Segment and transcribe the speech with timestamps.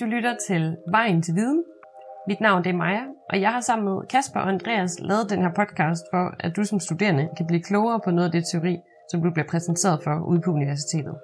[0.00, 1.64] Du lytter til Vejen til Viden.
[2.28, 5.42] Mit navn det er Maja, og jeg har sammen med Kasper og Andreas lavet den
[5.42, 8.78] her podcast for, at du som studerende kan blive klogere på noget af det teori,
[9.10, 11.14] som du bliver præsenteret for ude på universitetet.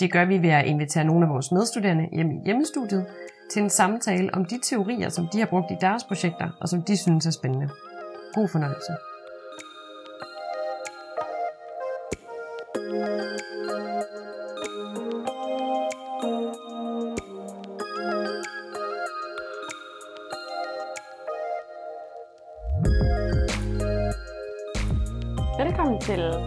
[0.00, 3.06] Det gør vi ved at invitere nogle af vores medstuderende hjem i hjemmestudiet
[3.52, 6.82] til en samtale om de teorier, som de har brugt i deres projekter, og som
[6.82, 7.68] de synes er spændende.
[8.34, 8.92] God fornøjelse.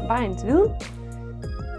[0.08, 0.72] Til Vejen til Viden.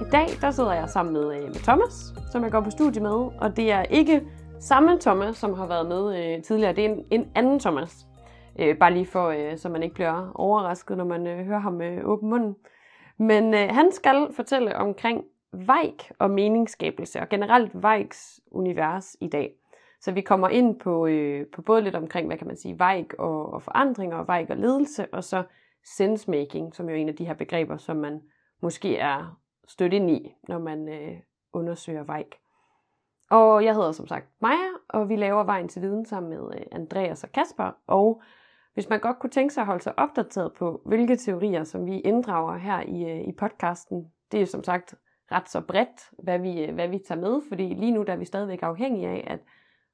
[0.01, 3.03] I dag der sidder jeg sammen med, øh, med Thomas, som jeg går på studie
[3.03, 3.11] med,
[3.41, 4.23] og det er ikke
[4.61, 6.73] samme Thomas, som har været med øh, tidligere.
[6.73, 8.07] Det er en, en anden Thomas.
[8.59, 11.73] Øh, bare lige for, øh, så man ikke bliver overrasket, når man øh, hører ham
[11.73, 12.57] med øh, åben munden.
[13.19, 19.53] Men øh, han skal fortælle omkring Vejk og meningsskabelse, og generelt Vejks univers i dag.
[20.01, 23.15] Så vi kommer ind på, øh, på både lidt omkring, hvad kan man sige, Vejk
[23.19, 25.43] og, og forandringer, og Vejk og ledelse, og så
[25.97, 28.23] sensemaking, som jo er en af de her begreber, som man
[28.63, 31.17] måske er stødt ind i, når man øh,
[31.53, 32.35] undersøger Vejk.
[33.31, 36.67] Og jeg hedder som sagt Maja, og vi laver Vejen til Viden sammen med øh,
[36.73, 37.71] Andreas og Kasper.
[37.87, 38.23] Og
[38.75, 42.01] hvis man godt kunne tænke sig at holde sig opdateret på, hvilke teorier, som vi
[42.01, 44.95] inddrager her i, øh, i podcasten, det er jo som sagt
[45.33, 48.17] ret så bredt, hvad vi, øh, hvad vi tager med, fordi lige nu der er
[48.17, 49.41] vi stadigvæk afhængige af, at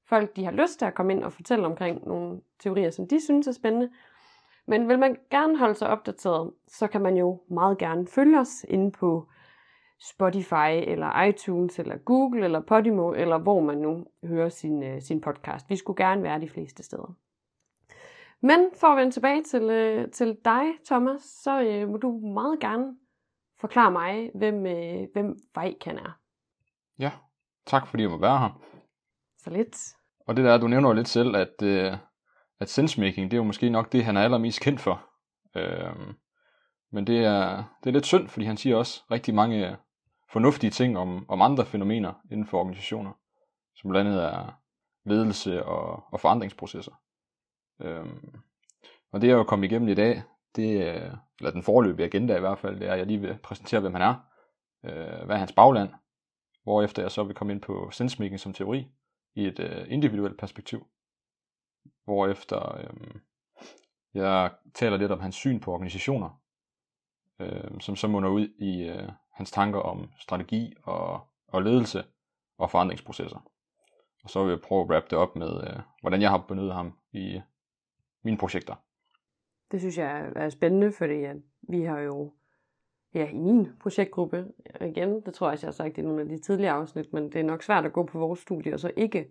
[0.08, 3.24] folk de har lyst til at komme ind og fortælle omkring nogle teorier, som de
[3.24, 3.90] synes er spændende,
[4.66, 8.64] men vil man gerne holde sig opdateret, så kan man jo meget gerne følge os
[8.68, 9.28] inde på
[10.00, 15.20] Spotify, eller iTunes, eller Google, eller Podimo, eller hvor man nu hører sin, øh, sin
[15.20, 15.70] podcast.
[15.70, 17.14] Vi skulle gerne være de fleste steder.
[18.40, 22.60] Men for at vende tilbage til, øh, til dig, Thomas, så øh, må du meget
[22.60, 22.96] gerne
[23.60, 26.18] forklare mig, hvem, øh, hvem Vejkan er.
[26.98, 27.10] Ja,
[27.66, 28.60] tak fordi jeg må være her.
[29.38, 29.76] Så lidt.
[30.26, 31.92] Og det der, du nævner jo lidt selv, at, øh,
[32.64, 35.10] at sensemaking, det er jo måske nok det, han er allermest kendt for.
[35.56, 36.14] Øhm,
[36.92, 39.76] men det er, det er lidt synd, fordi han siger også rigtig mange øh,
[40.32, 43.12] fornuftige ting om, om andre fænomener inden for organisationer,
[43.76, 44.60] som blandt andet er
[45.06, 46.92] ledelse og, og forandringsprocesser.
[47.82, 48.34] Øhm,
[49.12, 50.22] og det jeg jo kommet igennem i dag,
[50.56, 53.38] det er, eller den forløbige agenda i hvert fald, det er, at jeg lige vil
[53.42, 54.14] præsentere, hvem han er,
[54.84, 55.90] øh, hvad er hans bagland,
[56.62, 58.86] hvorefter jeg så vil komme ind på sensemaking som teori
[59.34, 60.86] i et øh, individuelt perspektiv
[62.04, 63.20] hvorefter øh,
[64.14, 66.42] jeg taler lidt om hans syn på organisationer,
[67.40, 72.04] øh, som så munder ud i øh, hans tanker om strategi og, og ledelse
[72.58, 73.50] og forandringsprocesser.
[74.24, 76.74] Og så vil jeg prøve at wrap det op med, øh, hvordan jeg har benyttet
[76.74, 77.40] ham i
[78.24, 78.74] mine projekter.
[79.70, 81.36] Det synes jeg er spændende, fordi at
[81.68, 82.32] vi har jo
[83.14, 84.46] ja, i min projektgruppe,
[84.80, 87.36] igen, det tror jeg, jeg har sagt i nogle af de tidligere afsnit, men det
[87.36, 89.30] er nok svært at gå på vores studie og så ikke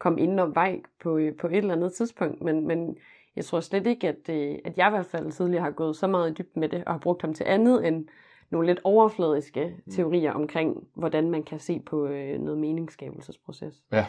[0.00, 2.96] komme ind om vej på, øh, på et eller andet tidspunkt, men, men
[3.36, 6.06] jeg tror slet ikke, at, øh, at jeg i hvert fald tidligere har gået så
[6.06, 8.08] meget i dybden med det, og har brugt ham til andet end
[8.50, 9.92] nogle lidt overfladiske mm.
[9.92, 13.82] teorier omkring, hvordan man kan se på øh, noget meningsskabelsesproces.
[13.92, 14.06] Ja.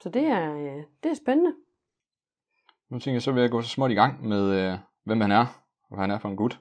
[0.00, 1.54] Så det er, øh, det er spændende.
[2.88, 5.30] Nu tænker jeg, så vil jeg gå så småt i gang med, øh, hvem han
[5.30, 5.46] er,
[5.82, 6.60] og hvad han er for en gut.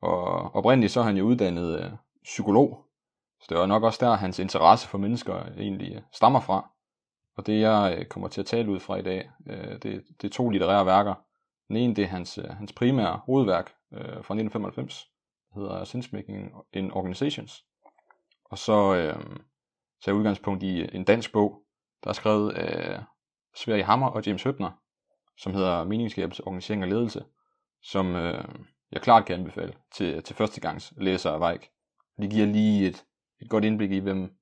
[0.00, 1.90] Og oprindeligt så er han jo uddannet øh,
[2.22, 2.85] psykolog,
[3.46, 6.70] så det var nok også der, hans interesse for mennesker egentlig stammer fra.
[7.36, 10.24] Og det jeg øh, kommer til at tale ud fra i dag, øh, det, det
[10.24, 11.14] er to litterære værker.
[11.68, 15.10] Den ene det er hans, øh, hans primære hovedværk fra 1995,
[15.54, 17.64] der hedder Sensemaking in Organizations.
[18.44, 19.14] Og så øh,
[20.04, 21.62] tager jeg udgangspunkt i en dansk bog,
[22.04, 23.02] der er skrevet af
[23.56, 24.70] Sverige Hammer og James Høbner,
[25.38, 27.24] som hedder Meningsskabelse, Organisering og Ledelse,
[27.82, 28.44] som øh,
[28.92, 31.70] jeg klart kan anbefale til, til førstegangs læsere af Vejk.
[32.22, 33.04] De giver lige et,
[33.40, 34.36] et godt indblik i, hvem,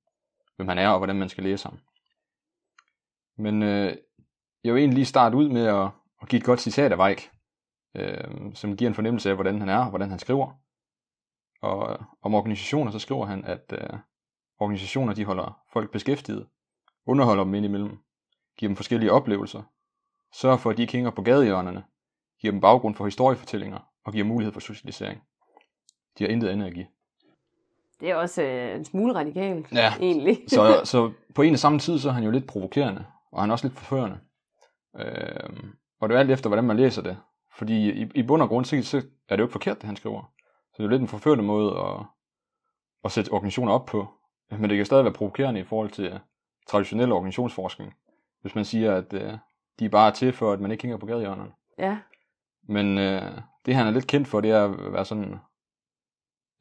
[0.55, 1.79] hvem han er og hvordan man skal læse ham.
[3.37, 3.97] Men øh,
[4.63, 5.89] jeg vil egentlig lige starte ud med at,
[6.21, 7.31] at give et godt citat af Weik,
[7.95, 10.51] øh, som giver en fornemmelse af, hvordan han er og hvordan han skriver.
[11.61, 13.99] Og om organisationer, så skriver han, at øh,
[14.59, 16.47] organisationer de holder folk beskæftiget,
[17.05, 17.97] underholder dem indimellem,
[18.57, 19.63] giver dem forskellige oplevelser,
[20.33, 21.83] sørger for, at de ikke hænger på gadehjørnerne,
[22.41, 25.21] giver dem baggrund for historiefortællinger og giver mulighed for socialisering.
[26.17, 26.87] De har intet andet at give.
[27.99, 29.93] Det er også øh, en smule radikalt, ja.
[29.99, 30.43] egentlig.
[30.47, 33.49] så, så på en og samme tid, så er han jo lidt provokerende, og han
[33.49, 34.19] er også lidt forførende.
[34.99, 35.49] Øh,
[36.01, 37.17] og det er alt efter, hvordan man læser det.
[37.57, 39.95] Fordi i, i bund og grund, så, så er det jo ikke forkert, det han
[39.95, 40.31] skriver.
[40.73, 42.05] Så det er jo lidt en forførende måde at,
[43.03, 44.07] at sætte organisationer op på.
[44.51, 46.19] Men det kan stadig være provokerende i forhold til
[46.67, 47.93] traditionel organisationsforskning.
[48.41, 49.33] Hvis man siger, at øh,
[49.79, 51.51] de er bare til for, at man ikke hænger på gadehjørnerne.
[51.79, 51.97] Ja.
[52.67, 53.31] Men øh,
[53.65, 55.35] det han er lidt kendt for, det er at være sådan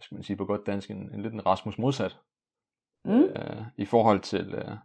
[0.05, 2.19] skal man sige på godt dansk, en, en lidt en Rasmus modsat.
[3.05, 3.23] Mm.
[3.23, 4.77] Øh, I forhold til øh,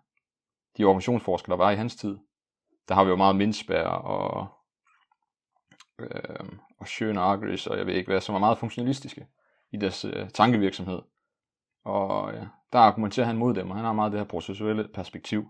[0.78, 2.18] de organisationsforskere, der var i hans tid,
[2.88, 4.48] der har vi jo meget Mintzberg og,
[6.00, 9.28] øh, og Schön og Agris, og jeg ved ikke hvad, som er meget funktionalistiske
[9.72, 11.02] i deres øh, tankevirksomhed.
[11.84, 15.48] Og øh, der argumenterer han mod dem, og han har meget det her processuelle perspektiv.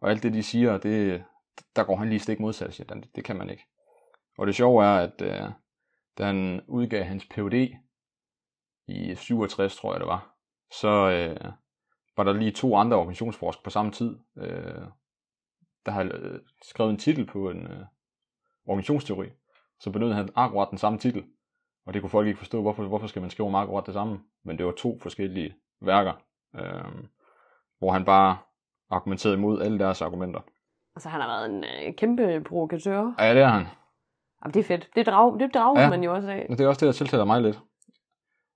[0.00, 1.24] Og alt det, de siger, det,
[1.76, 3.66] der går han lige stik modsat, siger det, det kan man ikke.
[4.38, 5.50] Og det sjove er, at øh,
[6.18, 7.76] da han udgav hans PhD
[8.90, 10.34] i 67, tror jeg det var,
[10.72, 11.52] så øh,
[12.16, 14.82] var der lige to andre organisationsforskere på samme tid, øh,
[15.86, 17.84] der har øh, skrevet en titel på en øh,
[18.66, 19.28] organisationsteori,
[19.80, 21.24] så benyttede han akkurat den samme titel.
[21.86, 24.20] Og det kunne folk ikke forstå, hvorfor, hvorfor skal man skrive om akkurat det samme.
[24.44, 26.12] Men det var to forskellige værker,
[26.56, 27.04] øh,
[27.78, 28.36] hvor han bare
[28.90, 30.40] argumenterede imod alle deres argumenter.
[30.96, 33.14] Altså, han har været en øh, kæmpe provokatør.
[33.18, 33.66] Ja, det er han.
[34.44, 34.90] Jamen, det er fedt.
[34.96, 35.90] Det drager, det drager Ja.
[35.90, 36.46] man jo også af.
[36.50, 37.60] Det er også det, der tiltaler mig lidt.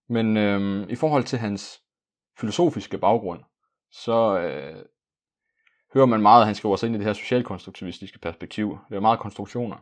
[0.08, 1.82] Men øh, i forhold til hans
[2.38, 3.40] filosofiske baggrund,
[3.90, 4.84] så øh,
[5.94, 8.78] hører man meget, at han skriver sig ind i det her socialkonstruktivistiske perspektiv.
[8.88, 9.76] Det er meget konstruktioner.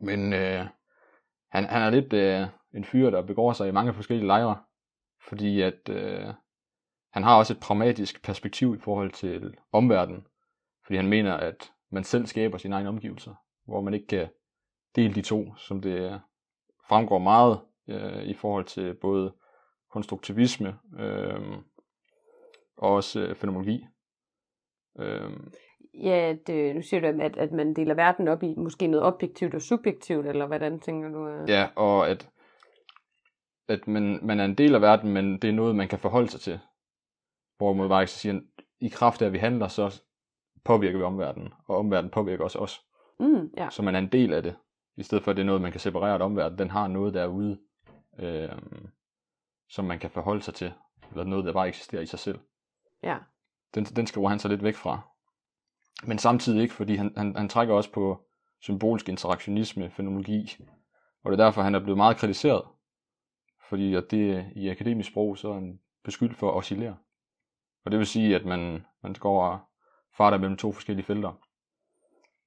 [0.00, 0.66] Men øh,
[1.50, 4.56] han, han er lidt øh, en fyr, der begår sig i mange forskellige lejre,
[5.28, 6.26] fordi at øh,
[7.12, 10.26] han har også et pragmatisk perspektiv i forhold til omverdenen,
[10.84, 13.34] fordi han mener, at man selv skaber sine egne omgivelser,
[13.64, 14.28] hvor man ikke kan
[14.96, 16.20] dele de to, som det
[16.88, 19.32] fremgår meget øh, i forhold til både
[19.90, 21.58] konstruktivisme øh,
[22.76, 23.86] og også øh, fænomenologi.
[24.98, 25.30] Øh,
[26.02, 29.54] Ja, det, nu siger du, at, at man deler verden op i måske noget objektivt
[29.54, 31.28] og subjektivt, eller hvordan tænker du?
[31.28, 31.50] øh?
[31.50, 32.30] Ja, og at,
[33.68, 36.28] at man, man er en del af verden, men det er noget, man kan forholde
[36.28, 36.60] sig til.
[37.56, 38.40] Hvor man bare ikke siger,
[38.80, 40.02] i kraft af, at vi handler, så
[40.64, 42.80] påvirker vi omverdenen, og omverdenen påvirker også os.
[43.20, 43.70] Mm, ja.
[43.70, 44.56] Så man er en del af det,
[44.96, 46.58] i stedet for at det er noget, man kan separere omverdenen.
[46.58, 47.58] Den har noget derude,
[48.18, 48.58] øh,
[49.68, 50.72] som man kan forholde sig til,
[51.10, 52.38] eller noget, der bare eksisterer i sig selv.
[53.02, 53.18] ja.
[53.74, 55.00] Den, den skriver han så lidt væk fra.
[56.06, 58.24] Men samtidig ikke, fordi han, han, han trækker også på
[58.60, 60.56] symbolsk interaktionisme, fænomenologi.
[61.24, 62.62] Og det er derfor, han er blevet meget kritiseret.
[63.68, 66.96] Fordi at det i akademisk sprog, så er han beskyldt for at oscillere.
[67.84, 69.58] Og det vil sige, at man, man går og
[70.16, 71.32] farter mellem to forskellige felter.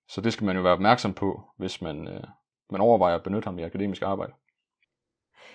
[0.07, 2.23] Så det skal man jo være opmærksom på, hvis man, øh,
[2.69, 4.33] man overvejer at benytte ham i akademisk arbejde.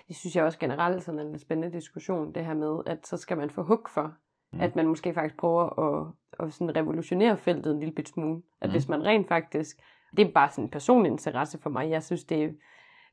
[0.07, 3.37] Det synes jeg også generelt sådan en spændende diskussion, det her med, at så skal
[3.37, 4.13] man få hug for,
[4.53, 4.61] mm.
[4.61, 6.07] at man måske faktisk prøver at,
[6.39, 8.41] at sådan revolutionere feltet en lille bit smule.
[8.61, 8.71] At Mm.
[8.71, 9.77] hvis man rent faktisk,
[10.17, 12.49] det er bare sådan en personlig interesse for mig, jeg synes det er,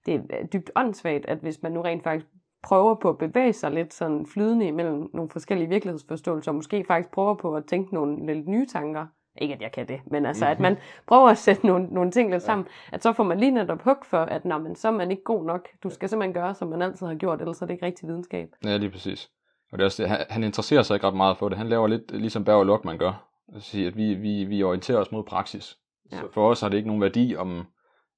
[0.07, 2.27] det er dybt åndssvagt, at hvis man nu rent faktisk
[2.63, 7.11] prøver på at bevæge sig lidt sådan flydende imellem nogle forskellige virkelighedsforståelser, og måske faktisk
[7.11, 9.07] prøver på at tænke nogle lidt nye tanker,
[9.41, 10.77] ikke at jeg kan det, men altså at man
[11.07, 13.97] prøver at sætte nogle, nogle ting lidt sammen, at så får man lige netop hug
[14.05, 15.69] for, at nå, men så er man ikke god nok.
[15.83, 18.49] Du skal simpelthen gøre, som man altid har gjort, ellers er det ikke rigtig videnskab.
[18.65, 19.31] Ja, lige præcis.
[19.73, 21.59] Og det er også det, han, han interesserer sig ikke ret meget for det.
[21.59, 23.31] Han laver lidt ligesom Berg og Lokman gør.
[23.55, 25.77] at sige, at vi, vi, vi orienterer os mod praksis.
[26.11, 26.17] Ja.
[26.17, 26.23] Ja.
[26.23, 27.65] Så for os har det ikke nogen værdi, om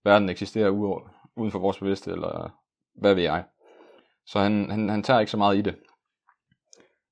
[0.05, 0.95] verden eksisterer ude,
[1.37, 2.51] uden for vores bevidste, eller
[2.95, 3.45] hvad ved jeg.
[4.27, 5.77] Så han, han, han tager ikke så meget i det.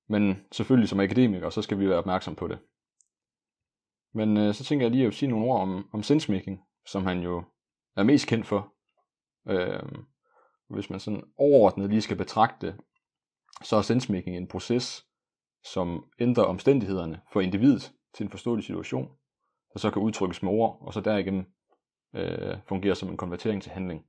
[0.09, 2.59] Men selvfølgelig som akademiker, så skal vi være opmærksom på det.
[4.15, 7.21] Men øh, så tænker jeg lige at sige nogle ord om, om sensemaking, som han
[7.21, 7.45] jo
[7.97, 8.75] er mest kendt for.
[9.49, 9.83] Øh,
[10.69, 12.77] hvis man sådan overordnet lige skal betragte
[13.63, 15.07] så er sensemaking en proces,
[15.65, 19.09] som ændrer omstændighederne for individet til en forståelig situation,
[19.73, 21.45] der så kan udtrykkes med ord, og så derigennem
[22.15, 24.05] øh, fungerer som en konvertering til handling.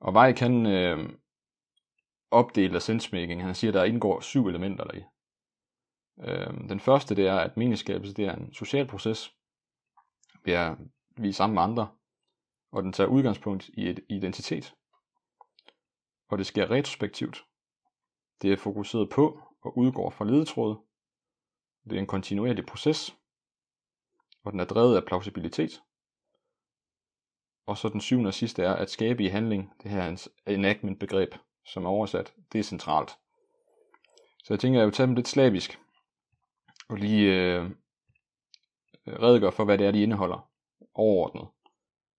[0.00, 1.10] Og Vej kan øh,
[2.30, 3.42] opdele sensemaking.
[3.42, 5.02] Han siger, at der indgår syv elementer deri.
[6.18, 9.34] Øh, den første det er, at meningsskabelse det er en social proces.
[10.44, 10.76] Vi er,
[11.16, 11.88] vi er sammen med andre,
[12.72, 14.74] og den tager udgangspunkt i et identitet.
[16.28, 17.44] Og det sker retrospektivt.
[18.42, 20.78] Det er fokuseret på og udgår fra ledetråde.
[21.84, 23.16] Det er en kontinuerlig proces,
[24.44, 25.82] og den er drevet af plausibilitet.
[27.66, 29.72] Og så den syvende og sidste er at skabe i handling.
[29.82, 32.34] Det her en enactment begreb, som er oversat.
[32.52, 33.10] Det er centralt.
[34.44, 35.80] Så jeg tænker, at jeg vil tage dem lidt slavisk,
[36.88, 37.70] og lige øh,
[39.06, 40.48] redegøre for, hvad det er, de indeholder
[40.94, 41.46] overordnet.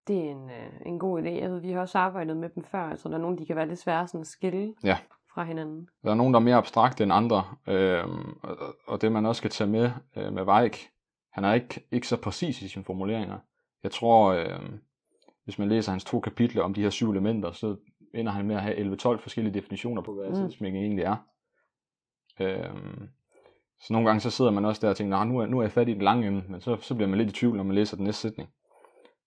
[0.07, 1.27] Det er en, øh, en god idé.
[1.27, 3.67] Altså, vi har også arbejdet med dem før, altså der er nogle, de kan være
[3.67, 4.97] lidt svære sådan at skille Ja.
[5.33, 5.87] fra hinanden.
[6.03, 8.03] Der er nogen, der er mere abstrakte end andre, øh,
[8.43, 8.57] og,
[8.87, 10.89] og det man også skal tage med øh, med Weik,
[11.31, 13.37] han er ikke, ikke så præcis i sine formuleringer.
[13.83, 14.59] Jeg tror, øh,
[15.43, 17.75] hvis man læser hans to kapitler om de her syv elementer, så
[18.13, 20.51] ender han med at have 11-12 forskellige definitioner på, hvad Mm.
[20.59, 20.75] mm.
[20.75, 21.15] egentlig er.
[22.39, 22.75] Øh,
[23.79, 25.63] så nogle gange så sidder man også der og tænker, nah, nu er, nu er
[25.63, 27.63] jeg fat i den lange ende, men så, så bliver man lidt i tvivl, når
[27.63, 28.49] man læser den næste sætning.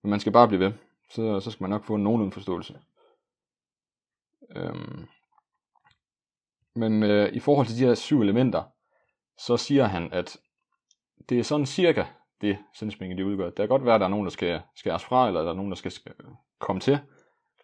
[0.02, 0.72] Men man skal bare blive ved,
[1.10, 2.78] så, så skal man nok få en nogenlunde forståelse.
[4.56, 5.06] Øhm,
[6.74, 8.62] men øh, i forhold til de her syv elementer,
[9.38, 10.36] så siger han, at
[11.28, 12.04] det er sådan cirka
[12.40, 13.46] det, sindsmængde det udgør.
[13.46, 15.54] Det kan godt være, at der er nogen, der skal skæres fra, eller der er
[15.54, 15.92] nogen, der skal
[16.58, 16.98] komme til.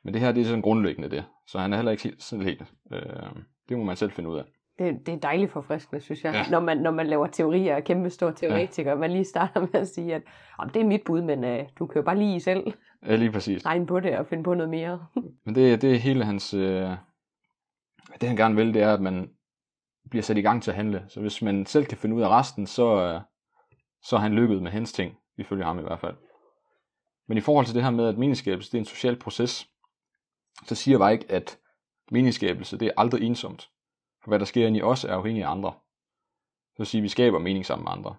[0.02, 1.24] Men det her, det er sådan grundlæggende det.
[1.46, 2.62] Så han er heller ikke helt, sådan helt.
[2.92, 3.30] Øh,
[3.68, 4.44] det må man selv finde ud af.
[4.78, 6.50] Det, det er dejligt forfriskende, synes jeg, ja.
[6.50, 8.94] når, man, når man laver teorier og kæmpe store teoretikere.
[8.94, 9.00] Ja.
[9.00, 10.22] Man lige starter med at sige, at
[10.58, 12.72] oh, det er mit bud, men uh, du kan jo bare lige selv
[13.06, 13.66] ja, lige præcis.
[13.66, 15.06] regne på det og finde på noget mere.
[15.44, 16.54] men det, det er hele hans...
[16.54, 16.90] Øh,
[18.20, 19.30] det han gerne vil, det er, at man
[20.10, 21.04] bliver sat i gang til at handle.
[21.08, 23.20] Så hvis man selv kan finde ud af resten, så, øh,
[24.02, 26.14] så er han lykket med hans ting, ifølge ham i hvert fald.
[27.28, 29.68] Men i forhold til det her med, at meningsskabelse det er en social proces,
[30.66, 31.58] så siger jeg ikke, at
[32.10, 33.70] meningsskabelse det er aldrig ensomt.
[34.26, 35.72] Og hvad der sker inde i os er afhængig af andre.
[36.76, 38.16] Så at sige, at vi skaber mening sammen med andre.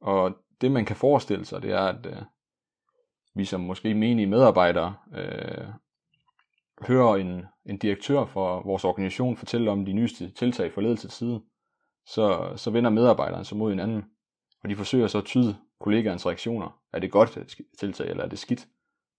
[0.00, 2.22] Og det man kan forestille sig, det er, at øh,
[3.34, 5.68] vi som måske menige medarbejdere øh,
[6.86, 11.42] hører en, en direktør for vores organisation fortælle om de nyeste tiltag fra ledelsens side,
[12.06, 14.04] så, så vender medarbejderen sig mod hinanden,
[14.62, 16.80] og de forsøger så at tyde kollegaernes reaktioner.
[16.92, 17.38] Er det godt
[17.78, 18.68] tiltag, eller er det skidt?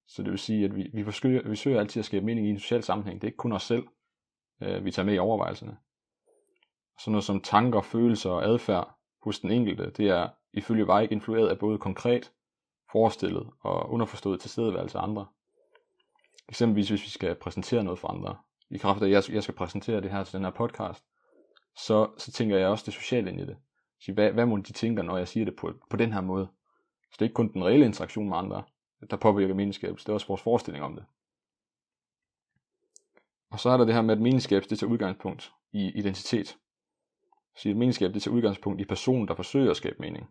[0.08, 2.50] Så det vil sige, at vi, vi, forsøger, vi søger altid at skabe mening i
[2.50, 3.22] en social sammenhæng.
[3.22, 3.84] Det er ikke kun os selv,
[4.62, 5.78] øh, vi tager med i overvejelserne.
[7.00, 11.50] Sådan noget som tanker, følelser og adfærd hos den enkelte, det er ifølge Weig influeret
[11.50, 12.32] af både konkret,
[12.92, 15.25] forestillet og underforstået tilstedeværelse af andre.
[16.50, 18.38] Eksempelvis hvis vi skal præsentere noget for andre.
[18.70, 21.04] I kraft af, at jeg, jeg skal præsentere det her til den her podcast,
[21.78, 23.58] så, så tænker jeg også det sociale ind i det.
[24.01, 26.48] Så hvad, hvad må de tænker, når jeg siger det på, på den her måde?
[27.04, 28.63] Så det er ikke kun den reelle interaktion med andre,
[29.10, 31.06] der påvirker menneskabet, det er også vores forestilling om det.
[33.51, 36.58] Og så er der det her med, at meningsskab det tager udgangspunkt i identitet.
[37.58, 40.29] Så et meningsskab det tager udgangspunkt i personen, der forsøger at skabe mening.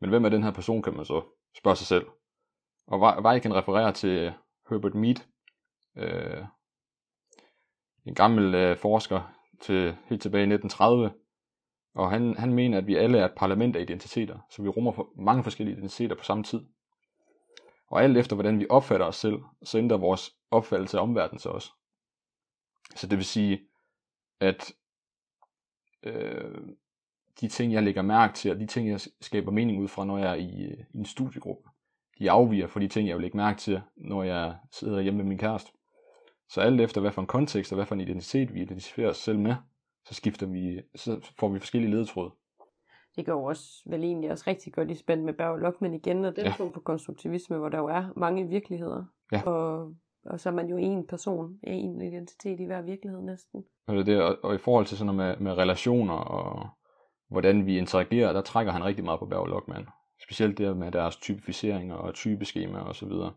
[0.00, 1.22] Men hvem er den her person, kan man så
[1.58, 2.06] spørge sig selv.
[2.86, 4.32] Og jeg kan referere til
[4.70, 5.16] Herbert Mead,
[5.96, 6.44] øh,
[8.06, 11.12] en gammel øh, forsker til helt tilbage i 1930,
[11.94, 14.92] og han, han mener, at vi alle er et parlament af identiteter, så vi rummer
[14.92, 16.60] for mange forskellige identiteter på samme tid.
[17.90, 21.52] Og alt efter, hvordan vi opfatter os selv, så ændrer vores opfattelse af omverdenen sig
[21.52, 21.72] også.
[22.96, 23.60] Så det vil sige,
[24.40, 24.72] at
[26.02, 26.68] øh,
[27.40, 30.18] de ting, jeg lægger mærke til, og de ting, jeg skaber mening ud fra, når
[30.18, 31.68] jeg er i, i en studiegruppe,
[32.18, 35.24] de afviger fra de ting, jeg vil lægge mærke til, når jeg sidder hjemme med
[35.24, 35.72] min kæreste.
[36.48, 39.16] Så alt efter, hvad for en kontekst og hvad for en identitet vi identificerer os
[39.16, 39.54] selv med,
[40.04, 42.30] så skifter vi, så får vi forskellige ledetråde.
[43.16, 46.36] Det går også vel egentlig også rigtig godt i spændt med Berg Lockman igen, og
[46.36, 46.50] den ja.
[46.50, 49.04] form for konstruktivisme, hvor der jo er mange virkeligheder.
[49.32, 49.42] Ja.
[49.42, 49.94] Og,
[50.26, 53.64] og så er man jo en person, en identitet i hver virkelighed næsten.
[53.86, 56.68] Og, det, og, og i forhold til sådan noget med, med relationer og
[57.28, 59.86] hvordan vi interagerer, der trækker han rigtig meget på Berg Lockman.
[60.22, 63.32] Specielt det med deres typificeringer og typeskema og så videre.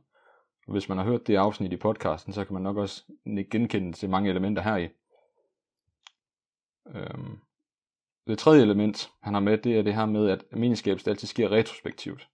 [0.67, 3.03] Og hvis man har hørt det afsnit i podcasten, så kan man nok også
[3.51, 4.89] genkende til mange elementer her i.
[6.96, 7.39] Øhm.
[8.27, 11.51] Det tredje element, han har med, det er det her med, at meningsskabelse altid sker
[11.51, 12.29] retrospektivt.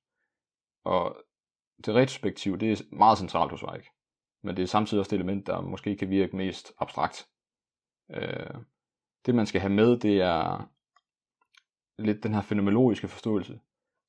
[0.83, 1.17] Og
[1.85, 3.92] det retrospektive, det er meget centralt hos Weik.
[4.43, 7.27] Men det er samtidig også det element, der måske kan virke mest abstrakt.
[8.11, 8.55] Øh,
[9.25, 10.69] det man skal have med, det er
[11.97, 13.59] lidt den her fenomenologiske forståelse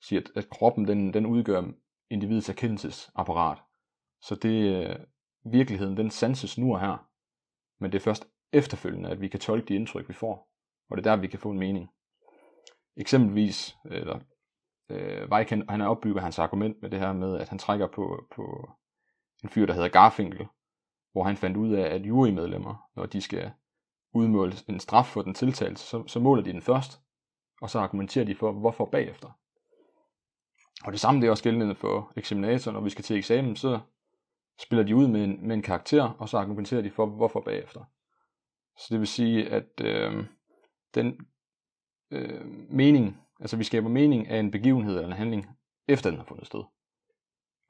[0.02, 1.62] siger, at, at kroppen den, den udgør
[2.10, 3.58] individets erkendelsesapparat.
[4.22, 4.96] Så det øh,
[5.52, 7.08] virkeligheden, den sanses nu og her.
[7.80, 10.50] Men det er først efterfølgende, at vi kan tolke de indtryk, vi får.
[10.90, 11.90] Og det er der, vi kan få en mening.
[12.96, 14.20] Eksempelvis, eller
[14.90, 18.70] øh, Weiken, han opbygger hans argument med det her med, at han trækker på, på
[19.44, 20.46] en fyr, der hedder Garfinkel,
[21.12, 23.52] hvor han fandt ud af, at jurymedlemmer, når de skal
[24.12, 27.00] udmåle en straf for den tiltalte, så, så måler de den først,
[27.60, 29.28] og så argumenterer de for, hvorfor bagefter.
[30.84, 33.80] Og det samme det er også gældende for eksaminator, når vi skal til eksamen, så
[34.58, 37.84] spiller de ud med en, med en karakter, og så argumenterer de for, hvorfor bagefter.
[38.76, 40.26] Så det vil sige, at øh,
[40.94, 41.26] den
[42.10, 45.46] øh, mening, altså vi skaber mening af en begivenhed eller en handling,
[45.88, 46.64] efter den har fundet sted.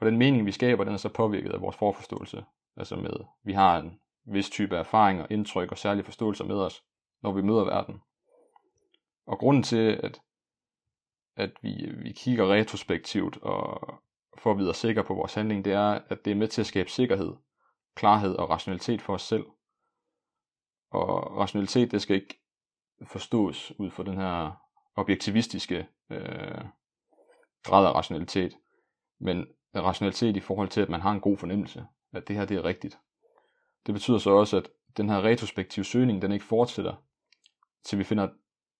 [0.05, 2.45] Og den mening, vi skaber, den er så påvirket af vores forforståelse.
[2.77, 6.85] Altså med, vi har en vis type erfaringer, indtryk og særlige forståelser med os,
[7.23, 8.03] når vi møder verden.
[9.27, 10.21] Og grunden til, at
[11.37, 13.95] at vi, vi kigger retrospektivt og
[14.39, 16.67] får at vide sikker på vores handling, det er, at det er med til at
[16.67, 17.33] skabe sikkerhed,
[17.95, 19.45] klarhed og rationalitet for os selv.
[20.91, 22.41] Og rationalitet, det skal ikke
[23.07, 24.51] forstås ud fra den her
[24.97, 26.65] objektivistiske øh,
[27.63, 28.53] grad af rationalitet,
[29.19, 29.47] men
[29.83, 32.65] rationalitet i forhold til, at man har en god fornemmelse, at det her det er
[32.65, 32.99] rigtigt.
[33.87, 36.95] Det betyder så også, at den her retrospektive søgning, den ikke fortsætter,
[37.85, 38.29] til vi finder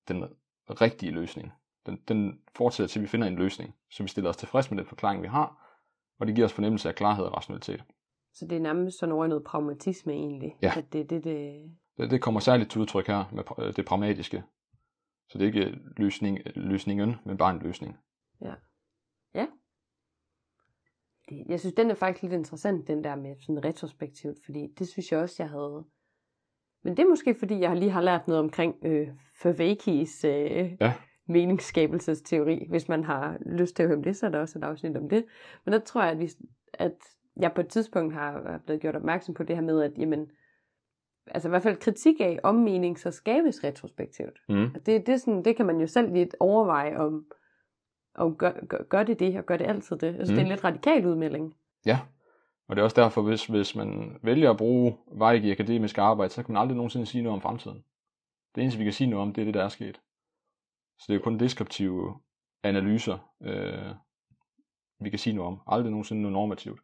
[0.09, 0.25] den
[0.69, 1.53] rigtige løsning.
[1.87, 4.87] Den, den fortsætter til, vi finder en løsning, så vi stiller os tilfreds med den
[4.87, 5.79] forklaring, vi har,
[6.19, 7.85] og det giver os fornemmelse af klarhed og rationalitet.
[8.33, 10.57] Så det er nærmest sådan over noget pragmatisme egentlig?
[10.63, 10.73] Ja.
[10.77, 11.71] At det, det, det...
[11.99, 14.43] Det, det kommer særligt til udtryk her med det pragmatiske.
[15.29, 17.97] Så det er ikke løsning, løsningen, men bare en løsning.
[18.41, 18.55] Ja.
[19.35, 19.47] Ja.
[21.29, 24.89] Det, jeg synes, den er faktisk lidt interessant, den der med sådan retrospektivt, fordi det
[24.89, 25.85] synes jeg også, jeg havde...
[26.85, 29.09] Men det er måske, fordi jeg lige har lært noget omkring øh,
[29.43, 30.93] Favakis øh, Ja.
[31.29, 32.67] meningsskabelsesteori.
[32.69, 34.97] Hvis man har lyst til at høre om det, så er der også et afsnit
[34.97, 35.25] om det.
[35.65, 36.31] Men der tror jeg, at, vi,
[36.73, 36.95] at
[37.37, 40.31] jeg på et tidspunkt har blevet gjort opmærksom på det her med, at jamen,
[41.27, 44.39] altså i hvert fald kritik af, om mening så skabes retrospektivt.
[44.49, 44.65] Mm.
[44.75, 47.25] Og Det, det, er sådan, det kan man jo selv lidt overveje, om,
[48.15, 50.17] om gør, gør, gør det det, og gør det altid det.
[50.17, 50.37] Altså, mm.
[50.37, 50.51] det er en Mm.
[50.51, 51.55] lidt radikal udmelding.
[51.87, 52.01] Ja,
[52.69, 56.33] og det er også derfor, hvis, hvis man vælger at bruge Weik i akademisk arbejde,
[56.33, 57.85] så kan man aldrig nogensinde sige noget om fremtiden.
[58.55, 60.01] Det eneste, vi kan sige noget om, det er det, der er sket.
[60.99, 62.21] Så det er kun deskriptive
[62.63, 63.95] analyser, øh,
[65.01, 65.61] vi kan sige noget om.
[65.67, 66.81] Aldrig nogensinde noget normativt.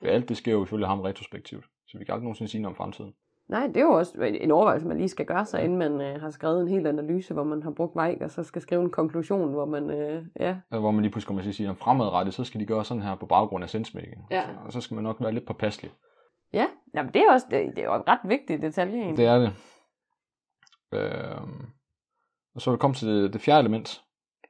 [0.00, 1.64] For alt det sker jo ifølge ham retrospektivt.
[1.86, 3.14] Så vi kan aldrig nogensinde sige noget om fremtiden.
[3.48, 6.20] Nej, det er jo også en overvejelse, man lige skal gøre sig, inden man øh,
[6.20, 8.90] har skrevet en hel analyse, hvor man har brugt Mike, og så skal skrive en
[8.90, 12.34] konklusion, hvor man, øh, ja, Hvor man lige pludselig kommer til at sige, at fremadrettet,
[12.34, 14.26] så skal de gøre sådan her på baggrund af sensmaking.
[14.30, 14.42] Ja.
[14.42, 15.92] Så, og så skal man nok være lidt påpasselig.
[16.52, 19.16] ja, jamen det er også, det, det er jo en ret vigtig detalje egentlig.
[19.16, 19.52] Det er det.
[20.92, 21.66] Øhm,
[22.54, 24.02] og så er vi kommet til det, det fjerde element,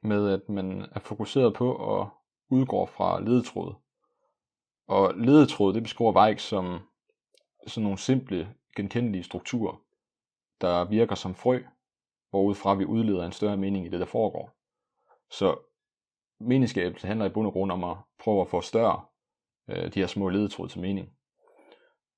[0.03, 2.07] med at man er fokuseret på at
[2.51, 3.75] udgå fra ledetråd.
[4.87, 6.79] Og ledetråd, det beskriver Weik som
[7.67, 9.81] sådan nogle simple, genkendelige strukturer,
[10.61, 11.63] der virker som frø,
[12.29, 14.51] hvorudfra vi udleder en større mening i det, der foregår.
[15.31, 15.57] Så
[16.39, 19.05] meningsskabelse handler i bund og grund om at prøve at få større
[19.69, 21.09] øh, de her små ledetråd til mening.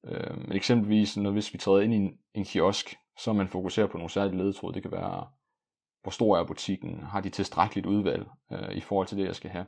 [0.06, 3.88] Øh, men eksempelvis, når hvis vi træder ind i en, en kiosk, så man fokuserer
[3.88, 4.74] på nogle særlige ledetråd.
[4.74, 5.28] Det kan være,
[6.02, 7.00] hvor stor er butikken?
[7.00, 9.66] Har de tilstrækkeligt udvalg øh, i forhold til det, jeg skal have?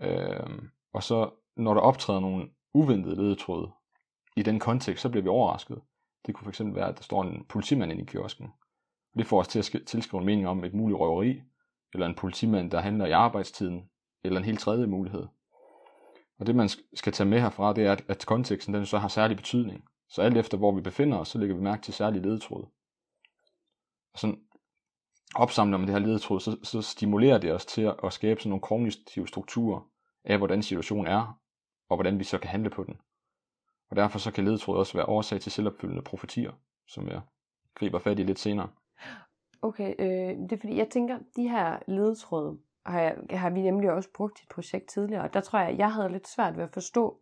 [0.00, 0.62] Øh,
[0.92, 3.72] og så, når der optræder nogle uventede ledetråde
[4.36, 5.80] i den kontekst, så bliver vi overrasket.
[6.26, 8.46] Det kunne fx være, at der står en politimand inde i kiosken.
[9.12, 11.42] Og det får os til at tilskrive en mening om et muligt røveri,
[11.94, 13.90] eller en politimand, der handler i arbejdstiden,
[14.24, 15.26] eller en helt tredje mulighed.
[16.38, 19.08] Og det man skal tage med herfra, det er, at, at konteksten den så har
[19.08, 19.84] særlig betydning.
[20.08, 22.64] Så alt efter hvor vi befinder os, så lægger vi mærke til særlige ledetråd.
[24.12, 24.40] Og sådan
[25.34, 28.50] opsamler man det her ledetråd, så, så stimulerer det os til at, at skabe sådan
[28.50, 29.88] nogle kognitive strukturer
[30.24, 31.40] af, hvordan situationen er,
[31.88, 33.00] og hvordan vi så kan handle på den.
[33.94, 36.52] Og derfor så kan ledetråd også være årsag til selvopfyldende profetier,
[36.86, 37.20] som jeg
[37.74, 38.68] griber fat i lidt senere.
[39.62, 43.90] Okay, øh, det er fordi, jeg tænker, de her ledetråde har, jeg, har vi nemlig
[43.90, 46.64] også brugt i et projekt tidligere, og der tror jeg, jeg havde lidt svært ved
[46.64, 47.18] at forstå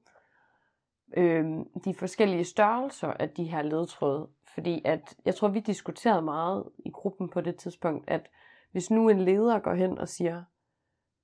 [1.16, 1.44] øh,
[1.85, 6.90] de forskellige størrelser af de her ledetråde, fordi at, jeg tror, vi diskuterede meget i
[6.90, 8.30] gruppen på det tidspunkt, at
[8.70, 10.42] hvis nu en leder går hen og siger,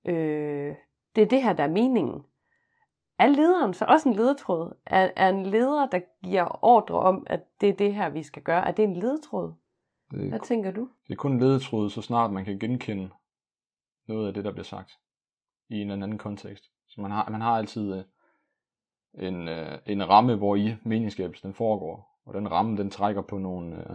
[0.05, 0.75] øh,
[1.17, 2.25] det er det her, der er meningen,
[3.19, 4.73] er lederen så også en ledetråd?
[4.87, 8.43] Er, er en leder, der giver ordre om, at det er det her, vi skal
[8.43, 9.53] gøre, er det en ledetråd?
[10.11, 10.89] Det, Hvad tænker du?
[11.07, 13.11] det er kun en ledetråd, så snart man kan genkende
[14.09, 14.93] noget af det, der bliver sagt
[15.69, 16.65] i en eller anden kontekst.
[16.89, 18.05] Så man har, man har altid øh,
[19.15, 22.21] en, øh, en ramme, hvor i meningsskabelsen den foregår.
[22.27, 23.93] Og den ramme, den trækker på nogle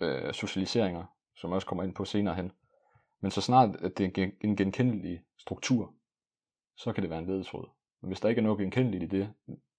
[0.00, 1.04] øh, øh, socialiseringer,
[1.36, 2.52] som også kommer ind på senere hen.
[3.20, 5.94] Men så snart at det er en genkendelig struktur,
[6.76, 7.68] så kan det være en ledetråd.
[8.02, 9.32] Men hvis der ikke er noget genkendeligt i det,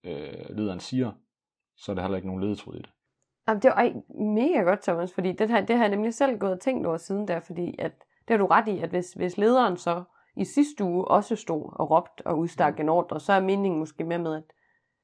[0.04, 1.12] øh, lederen siger,
[1.78, 2.92] så er der heller ikke nogen ledetråd i det.
[3.48, 4.02] Jamen, det var
[4.34, 6.98] mega godt, Thomas, fordi det, her, det har jeg nemlig selv gået og tænkt over
[6.98, 7.92] siden der, fordi at,
[8.28, 10.04] det har du ret i, at hvis, hvis lederen så
[10.38, 14.04] i sidste uge også stod og råbte og udstak en ordre, så er meningen måske
[14.04, 14.44] mere med, at,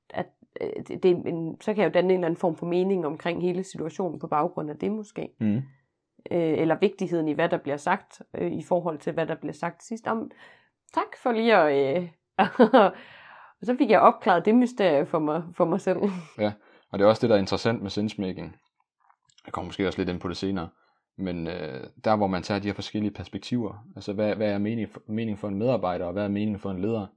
[0.10, 0.28] at
[0.62, 3.06] øh, det, det en, så kan jeg jo danne en eller anden form for mening
[3.06, 5.30] omkring hele situationen på baggrund af det måske.
[5.40, 5.62] Mm.
[6.32, 9.54] Øh, eller vigtigheden i, hvad der bliver sagt, øh, i forhold til, hvad der bliver
[9.54, 10.08] sagt sidst.
[10.08, 10.32] Om,
[10.94, 11.98] tak for lige at...
[11.98, 12.92] Øh, og
[13.68, 16.00] så fik jeg opklaret det mysterie for mig, for mig selv.
[16.38, 16.54] Ja,
[16.92, 18.56] Og det er også det, der er interessant med sensemaking.
[19.46, 20.70] Jeg kommer måske også lidt ind på det senere.
[21.18, 23.86] Men øh, der, hvor man tager de her forskellige perspektiver.
[23.96, 26.72] Altså, hvad, hvad er mening for, mening for en medarbejder, og hvad er meningen for
[26.72, 27.08] en leder?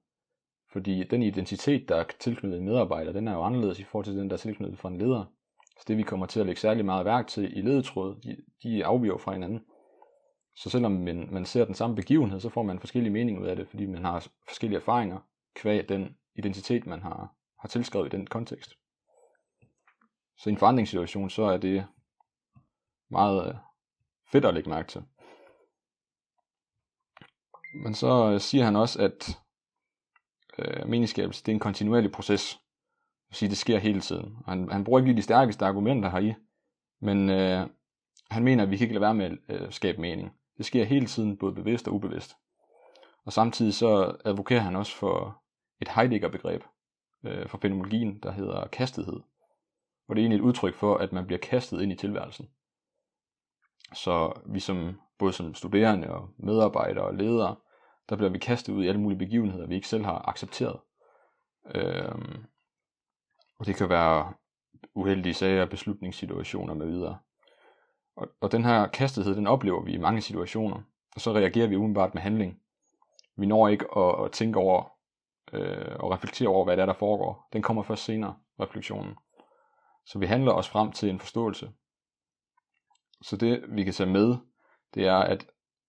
[0.72, 4.16] Fordi den identitet, der er tilknyttet en medarbejder, den er jo anderledes i forhold til
[4.16, 5.24] den, der er tilknyttet for en leder.
[5.78, 8.86] Så det, vi kommer til at lægge særlig meget værk til i ledetråd, de, de
[8.86, 9.60] afviger fra hinanden.
[10.54, 13.56] Så selvom man, man ser den samme begivenhed, så får man forskellige meninger ud af
[13.56, 15.18] det, fordi man har forskellige erfaringer
[15.54, 18.76] kvæg den identitet, man har, har tilskrevet i den kontekst.
[20.36, 21.86] Så i en forandringssituation, så er det
[23.10, 23.54] meget øh,
[24.32, 25.02] fedt at lægge mærke til.
[27.74, 29.38] Men så øh, siger han også, at
[30.58, 32.52] øh, meningsskabelse, det er en kontinuerlig proces.
[32.52, 34.36] Det vil sige, det sker hele tiden.
[34.44, 36.34] Og han, han bruger ikke lige de stærkeste argumenter heri,
[37.00, 37.68] men øh,
[38.30, 40.32] han mener, at vi kan ikke lade være med øh, at øh, skabe mening.
[40.62, 42.36] Det sker hele tiden, både bevidst og ubevidst.
[43.24, 45.42] Og samtidig så advokerer han også for
[45.80, 46.62] et Heidegger-begreb
[47.24, 49.20] øh, for fænomenologien, der hedder kastethed.
[50.08, 52.48] Og det er egentlig et udtryk for, at man bliver kastet ind i tilværelsen.
[53.94, 57.56] Så vi som, både som studerende og medarbejdere og ledere,
[58.08, 60.80] der bliver vi kastet ud i alle mulige begivenheder, vi ikke selv har accepteret.
[61.74, 62.44] Øhm,
[63.58, 64.32] og det kan være
[64.94, 67.18] uheldige sager, beslutningssituationer med videre.
[68.16, 70.82] Og, og den her kastethed, den oplever vi i mange situationer,
[71.14, 72.60] og så reagerer vi umiddelbart med handling.
[73.36, 74.92] Vi når ikke at, at tænke over
[75.52, 77.48] øh, og reflektere over, hvad det er, der foregår.
[77.52, 79.16] Den kommer først senere, refleksionen.
[80.06, 81.72] Så vi handler os frem til en forståelse.
[83.22, 84.36] Så det, vi kan tage med,
[84.94, 85.46] det er, at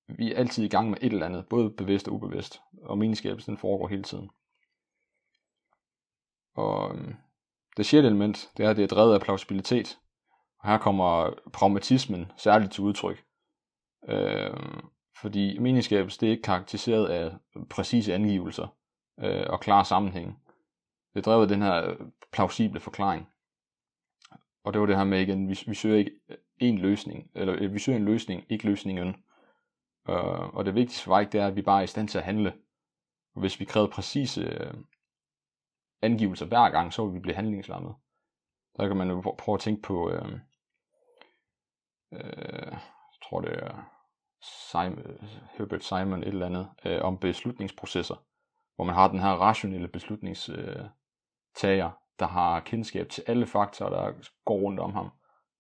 [0.08, 3.52] vi er altid i gang med et eller andet, både bevidst og ubevidst, og meningsskabelsen
[3.52, 4.30] den foregår hele tiden.
[6.56, 7.16] Og øhm,
[7.78, 10.00] det sjette element, det er, at det er drevet af plausibilitet.
[10.64, 13.24] Og her kommer pragmatismen særligt til udtryk.
[14.10, 14.54] Øh,
[15.22, 17.38] fordi meningsskabelse, det er ikke karakteriseret af
[17.70, 18.68] præcise angivelser
[19.20, 20.40] øh, og klare sammenhæng.
[21.14, 21.98] Det er drevet af den her øh,
[22.32, 23.30] plausible forklaring.
[24.64, 27.56] Og det var det her med igen, vi, vi søger ikke øh, en løsning, eller
[27.60, 29.08] øh, vi søger en løsning, ikke løsningen.
[30.10, 32.24] Øh, og det vigtigste for det er, at vi bare er i stand til at
[32.24, 32.54] handle.
[33.36, 34.74] Og hvis vi krævede præcise øh,
[36.02, 37.96] angivelser hver gang, så ville vi blive handlingslammet.
[38.78, 40.40] Der kan man jo prøve at tænke på, øh,
[42.14, 42.80] øh, jeg
[43.30, 43.90] tror det er
[44.72, 48.16] Simon, Herbert Simon et eller andet, øh, om beslutningsprocesser,
[48.76, 54.14] hvor man har den her rationelle beslutningstager, der har kendskab til alle faktorer, der
[54.46, 55.10] går rundt om ham,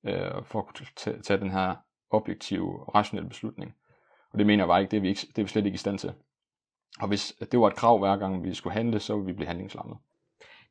[0.06, 0.86] øh, for at kunne
[1.22, 1.76] tage den her
[2.10, 3.76] objektive, rationelle beslutning.
[4.32, 5.76] Og det mener jeg bare ikke, det er vi, ikke, det er vi slet ikke
[5.76, 6.14] i stand til.
[7.00, 9.48] Og hvis det var et krav hver gang, vi skulle handle, så ville vi blive
[9.48, 9.98] handlingslammet.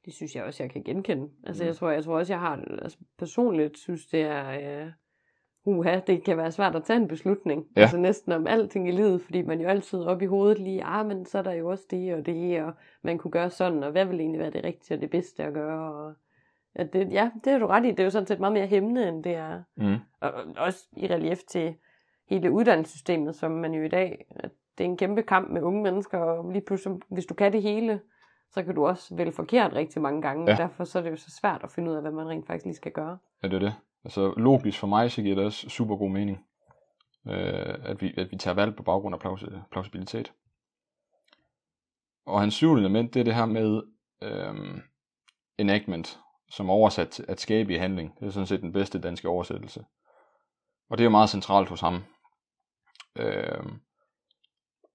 [0.05, 1.31] Det synes jeg også, jeg kan genkende.
[1.47, 1.67] Altså, mm.
[1.67, 4.85] jeg, tror, jeg tror også, jeg har altså, personligt synes, det er...
[4.85, 4.93] Øh,
[5.65, 7.67] uha, det kan være svært at tage en beslutning.
[7.77, 7.81] Ja.
[7.81, 11.07] Altså næsten om alting i livet, fordi man jo altid op i hovedet lige, ah,
[11.07, 12.73] men så er der jo også det og det, og
[13.03, 15.55] man kunne gøre sådan, og hvad vil egentlig være det rigtige og det bedste at
[15.55, 16.15] gøre, og
[16.77, 17.91] Ja, det, ja, det er du ret i.
[17.91, 19.63] Det er jo sådan set meget mere hæmmende, end det er.
[19.77, 19.97] Mm.
[20.21, 21.75] Og også i relief til
[22.29, 25.83] hele uddannelsessystemet, som man jo i dag, at det er en kæmpe kamp med unge
[25.83, 28.01] mennesker, og lige pludselig, hvis du kan det hele,
[28.51, 30.53] så kan du også vælge forkert rigtig mange gange, ja.
[30.53, 32.47] og derfor så er det jo så svært at finde ud af, hvad man rent
[32.47, 33.19] faktisk lige skal gøre.
[33.43, 33.75] Ja, det er det.
[34.05, 36.39] Altså logisk for mig, så giver det også super god mening,
[37.29, 40.33] øh, at, vi, at vi tager valg på baggrund af plaus- plausibilitet.
[42.27, 43.83] Og hans syvende element, det er det her med
[44.23, 44.83] øh,
[45.59, 46.19] enactment,
[46.51, 48.19] som oversat til at skabe i handling.
[48.21, 49.85] Det er sådan set den bedste danske oversættelse.
[50.91, 52.05] Og det er jo meget centralt hos ham.
[53.17, 53.63] Øh,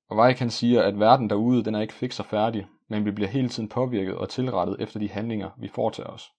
[0.10, 3.30] og Weik han siger, at verden derude, den er ikke fikser færdig, men vi bliver
[3.30, 6.32] hele tiden påvirket og tilrettet efter de handlinger, vi foretager os.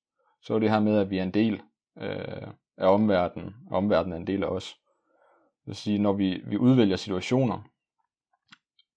[0.43, 1.63] Så er det her med, at vi er en del
[2.01, 4.81] øh, af omverdenen, og omverdenen er en del af os.
[5.61, 7.63] Det vil sige, når vi, vi udvælger situationer,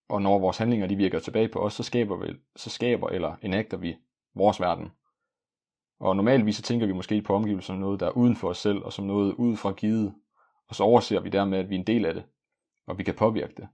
[0.10, 3.36] og når vores handlinger de virker tilbage på os, så skaber, vi, så skaber eller
[3.42, 3.98] enagter vi
[4.36, 4.92] vores verden.
[6.00, 8.58] Og normalvis så tænker vi måske på omgivelserne som noget, der er uden for os
[8.58, 10.14] selv, og som noget udefra givet,
[10.68, 12.24] og så overser vi dermed, at vi er en del af det,
[12.88, 13.68] og vi kan påvirke det.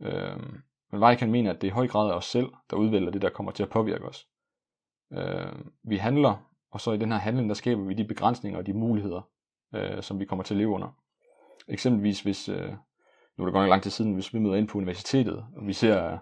[0.00, 2.76] Øhm, men Weik kan mene, at det er i høj grad er os selv, der
[2.76, 4.28] udvælger det, der kommer til at påvirke os.
[5.12, 8.66] Øhm, vi handler, og så i den her handling, der skaber vi de begrænsninger og
[8.66, 9.28] de muligheder,
[9.74, 10.96] øh, som vi kommer til at leve under.
[11.68, 12.68] Eksempelvis hvis, øh,
[13.36, 15.66] nu er det godt nok lang tid siden, hvis vi møder ind på universitetet, og
[15.66, 16.18] vi ser øh,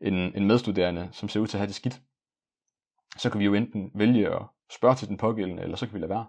[0.00, 2.00] en, en medstuderende, som ser ud til at have det skidt,
[3.16, 5.98] så kan vi jo enten vælge at spørge til den pågældende, eller så kan vi
[5.98, 6.26] lade være.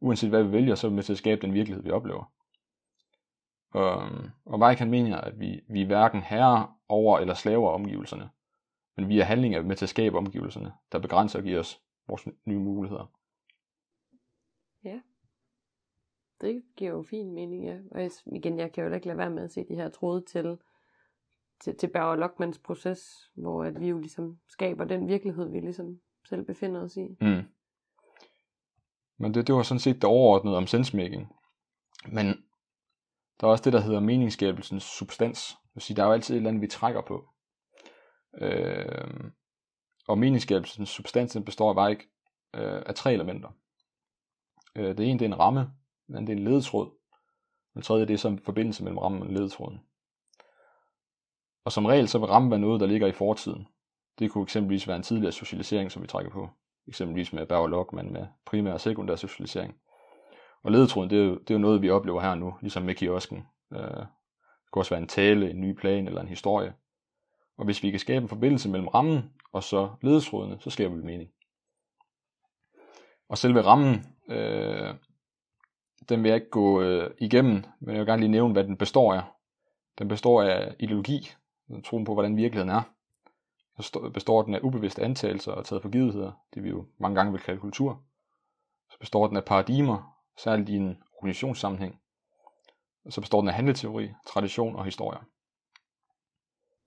[0.00, 2.32] Uanset hvad vi vælger, så er vi med til at skabe den virkelighed, vi oplever.
[3.74, 4.08] Og,
[4.46, 8.30] og Mike kan mener, at vi, vi er hverken herre over eller slaver omgivelserne,
[8.96, 12.28] men vi er handlinger med til at skabe omgivelserne, der begrænser og giver os vores
[12.44, 13.12] nye muligheder.
[14.84, 15.00] Ja,
[16.40, 17.78] det giver jo fin mening, ja.
[17.90, 20.24] Og jeg, igen, jeg kan jo ikke lade være med at se de her tråde
[20.24, 20.58] til,
[21.60, 26.00] til, til Bauer Lockmans proces, hvor at vi jo ligesom skaber den virkelighed, vi ligesom
[26.28, 27.16] selv befinder os i.
[27.20, 27.42] Mm.
[29.18, 31.26] Men det, det var sådan set det overordnede om sensemaking.
[32.12, 32.26] Men
[33.40, 35.56] der er også det, der hedder meningsskabelsens substans.
[35.62, 37.28] Det vil sige, der er jo altid et eller andet, vi trækker på.
[38.34, 39.30] Øh,
[40.10, 42.08] og meningsskabelsens substansen består bare ikke
[42.54, 43.48] øh, af tre elementer.
[44.76, 45.70] Øh, det ene det er en ramme,
[46.06, 46.90] den anden det er en ledetråd,
[47.74, 49.80] den tredje det er som forbindelse mellem rammen og ledetråden.
[51.64, 53.66] Og som regel så vil rammen være noget, der ligger i fortiden.
[54.18, 56.48] Det kunne eksempelvis være en tidligere socialisering, som vi trækker på.
[56.88, 59.74] Eksempelvis med Bauer Lockman med primær og sekundær socialisering.
[60.62, 62.94] Og ledetråden, det er, jo, det er jo noget, vi oplever her nu, ligesom med
[62.94, 63.46] kiosken.
[63.72, 66.74] Øh, det kunne også være en tale, en ny plan eller en historie.
[67.60, 71.02] Og hvis vi kan skabe en forbindelse mellem rammen og så ledesrådene, så skaber vi
[71.02, 71.30] mening.
[73.28, 74.94] Og selve rammen, øh,
[76.08, 78.76] den vil jeg ikke gå øh, igennem, men jeg vil gerne lige nævne, hvad den
[78.76, 79.22] består af.
[79.98, 81.30] Den består af ideologi,
[81.84, 82.82] troen på, hvordan virkeligheden er.
[83.80, 87.32] Så består den af ubevidste antagelser og taget for givetheder, det vi jo mange gange
[87.32, 88.02] vil kalde kultur.
[88.90, 92.00] Så består den af paradigmer, særligt i en organisationssammenhæng.
[93.10, 95.18] så består den af handelteori, tradition og historie.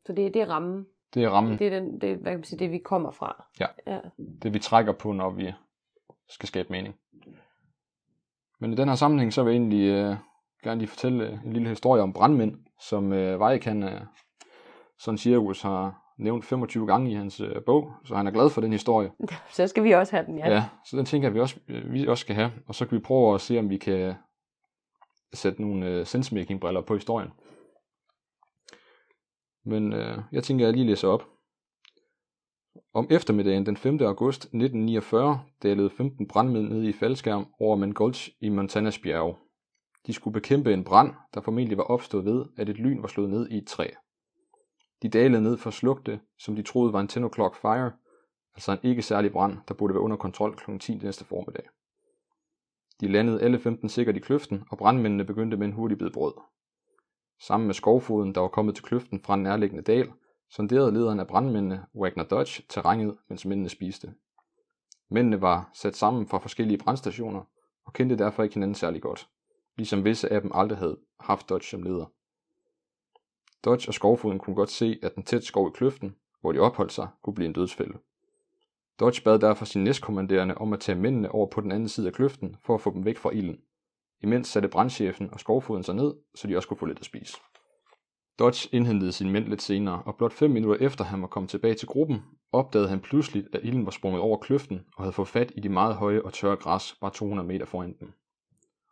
[0.06, 0.86] Så det, det er rammen.
[1.13, 3.46] Det er rammen, Det er den, det, hvad kan man sige, det, vi kommer fra.
[3.60, 3.68] Ja.
[3.88, 4.00] ja.
[4.44, 5.52] det vi trækker på, når vi
[6.30, 6.96] skal skabe mening.
[8.60, 10.16] Men i den her sammenhæng, så vil jeg egentlig øh,
[10.63, 14.02] gerne lige fortælle øh, en lille historie om brandmænd, som øh, han øh,
[15.00, 18.62] sådan cirkus har nævnt 25 gange i hans øh, bog, så han er glad for
[18.62, 19.12] den historie.
[19.56, 20.54] Så skal vi også have den, ja.
[20.54, 22.98] Ja, så den tænker jeg, vi også, øh, vi også skal have, og så kan
[22.98, 24.13] vi prøve at se, om vi kan
[25.34, 27.30] sætte nogle øh, sensemaking-briller på historien.
[29.65, 31.23] Men øh, jeg tænker, at jeg lige læser op.
[32.93, 34.02] Om eftermiddagen den 5.
[34.02, 39.36] august 1949 dalede 15 brandmænd ned i faldskærm over Mangulch i Montanas bjerge.
[40.08, 43.30] De skulle bekæmpe en brand, der formentlig var opstået ved, at et lyn var slået
[43.30, 43.88] ned i et træ.
[45.02, 47.91] De dalede ned for at slukke det, som de troede var en 10 o'clock fire,
[48.56, 50.78] altså en ikke særlig brand, der burde være under kontrol kl.
[50.78, 51.65] 10 næste formiddag.
[53.02, 56.34] De landede alle 15 sikkert i kløften, og brandmændene begyndte med en hurtig bid brød.
[57.39, 60.12] Sammen med skovfoden, der var kommet til kløften fra en nærliggende dal,
[60.50, 64.13] sonderede lederen af brandmændene, Wagner Dodge, terrænet, mens mændene spiste.
[65.10, 67.41] Mændene var sat sammen fra forskellige brandstationer,
[67.86, 69.30] og kendte derfor ikke hinanden særlig godt,
[69.78, 72.06] ligesom visse af dem aldrig havde haft Dodge som leder.
[73.65, 76.93] Dodge og skovfoden kunne godt se, at den tæt skov i kløften, hvor de opholdt
[76.93, 77.98] sig, kunne blive en dødsfælde.
[79.00, 82.13] Dodge bad derfor sin næstkommanderende om at tage mændene over på den anden side af
[82.13, 83.60] kløften for at få dem væk fra ilden.
[84.23, 87.38] Imens satte brandchefen og skovfoden sig ned, så de også kunne få lidt at spise.
[88.39, 91.75] Dodge indhentede sine mænd lidt senere, og blot fem minutter efter han var kommet tilbage
[91.75, 95.51] til gruppen, opdagede han pludselig, at ilden var sprunget over kløften og havde fået fat
[95.55, 98.13] i de meget høje og tørre græs bare 200 meter foran dem.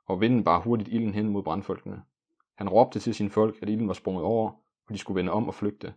[0.07, 2.01] Og vinden bar hurtigt ilden hen mod brandfolkene.
[2.57, 4.51] Han råbte til sine folk, at ilden var sprunget over,
[4.87, 5.93] og de skulle vende om og flygte.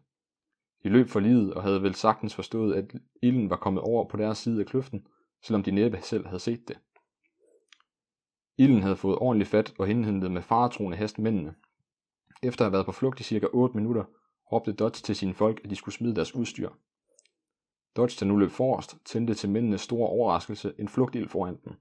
[0.82, 4.16] De løb for livet og havde vel sagtens forstået, at ilden var kommet over på
[4.16, 5.06] deres side af kløften,
[5.42, 6.78] selvom de næppe selv havde set det.
[8.58, 11.54] Ilden havde fået ordentligt fat og indhentede med faretroende hest mændene.
[12.42, 14.04] Efter at have været på flugt i cirka 8 minutter,
[14.52, 16.70] råbte Dodge til sine folk, at de skulle smide deres udstyr.
[17.96, 21.72] Dodge, der nu løb forrest, tændte til mændenes store overraskelse en flugtild foran dem.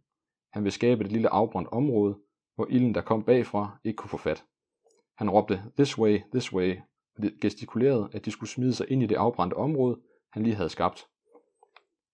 [0.52, 2.18] Han ville skabe et lille afbrændt område,
[2.56, 4.46] hvor ilden, der kom bagfra, ikke kunne få fat.
[5.18, 6.78] Han råbte, this way, this way,
[7.18, 10.00] og gestikulerede, at de skulle smide sig ind i det afbrændte område,
[10.32, 11.08] han lige havde skabt.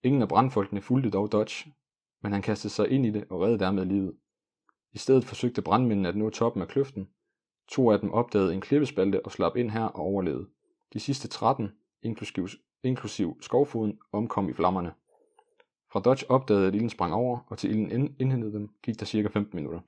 [0.02, 1.72] Ingen af brandfolkene fulgte dog Dodge,
[2.22, 4.16] men han kastede sig ind i det og reddede dermed livet.
[4.92, 7.08] I stedet forsøgte brandmændene at nå toppen af kløften.
[7.68, 10.46] To af dem opdagede en klippespalte og slap ind her og overlevede.
[10.92, 11.72] De sidste 13,
[12.02, 12.48] inklusiv,
[12.82, 14.92] inklusiv skovfoden, omkom i flammerne.
[15.92, 19.28] Fra Dodge opdagede, at ilden sprang over, og til ilden indhentede dem, gik der cirka
[19.28, 19.80] 15 minutter.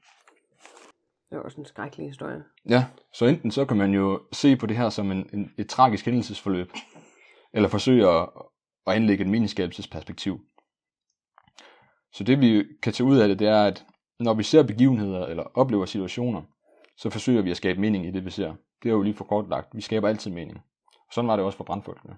[1.31, 2.45] Det var også en skrækkelig historie.
[2.69, 5.69] Ja, så enten så kan man jo se på det her som en, en, et
[5.69, 6.73] tragisk hændelsesforløb,
[7.53, 8.29] eller forsøge at,
[8.87, 10.41] at anlægge et meningsskabelsesperspektiv.
[12.13, 13.87] Så det vi kan tage ud af det, det er, at
[14.23, 16.43] når vi ser begivenheder eller oplever situationer,
[16.97, 18.55] så forsøger vi at skabe mening i det, vi ser.
[18.83, 19.77] Det er jo lige for kortlagt.
[19.77, 20.63] Vi skaber altid mening.
[21.13, 22.17] Sådan var det også for brandfolkene.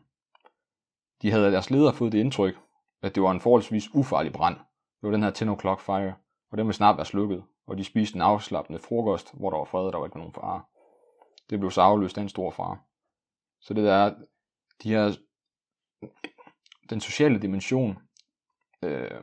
[1.23, 2.55] De havde af deres ledere fået det indtryk,
[3.03, 4.57] at det var en forholdsvis ufarlig brand.
[4.57, 6.15] Det var den her 10 o'clock fire,
[6.51, 9.65] og den ville snart være slukket, og de spiste en afslappende frokost, hvor der var
[9.65, 10.63] fred, og der var ikke nogen fare.
[11.51, 12.79] Det blev så afløst af en stor fare.
[13.61, 14.15] Så det der er,
[14.83, 15.17] de her,
[16.91, 17.99] den sociale dimension,
[18.83, 19.21] øh,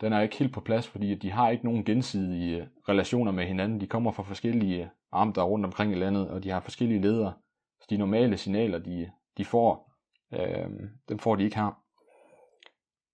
[0.00, 3.46] den er ikke helt på plads, fordi de har ikke nogen gensidige øh, relationer med
[3.46, 3.80] hinanden.
[3.80, 7.34] De kommer fra forskellige øh, amter rundt omkring i landet, og de har forskellige ledere.
[7.80, 9.92] Så de normale signaler, de, de får,
[10.32, 10.70] øh,
[11.08, 11.82] dem får de ikke her.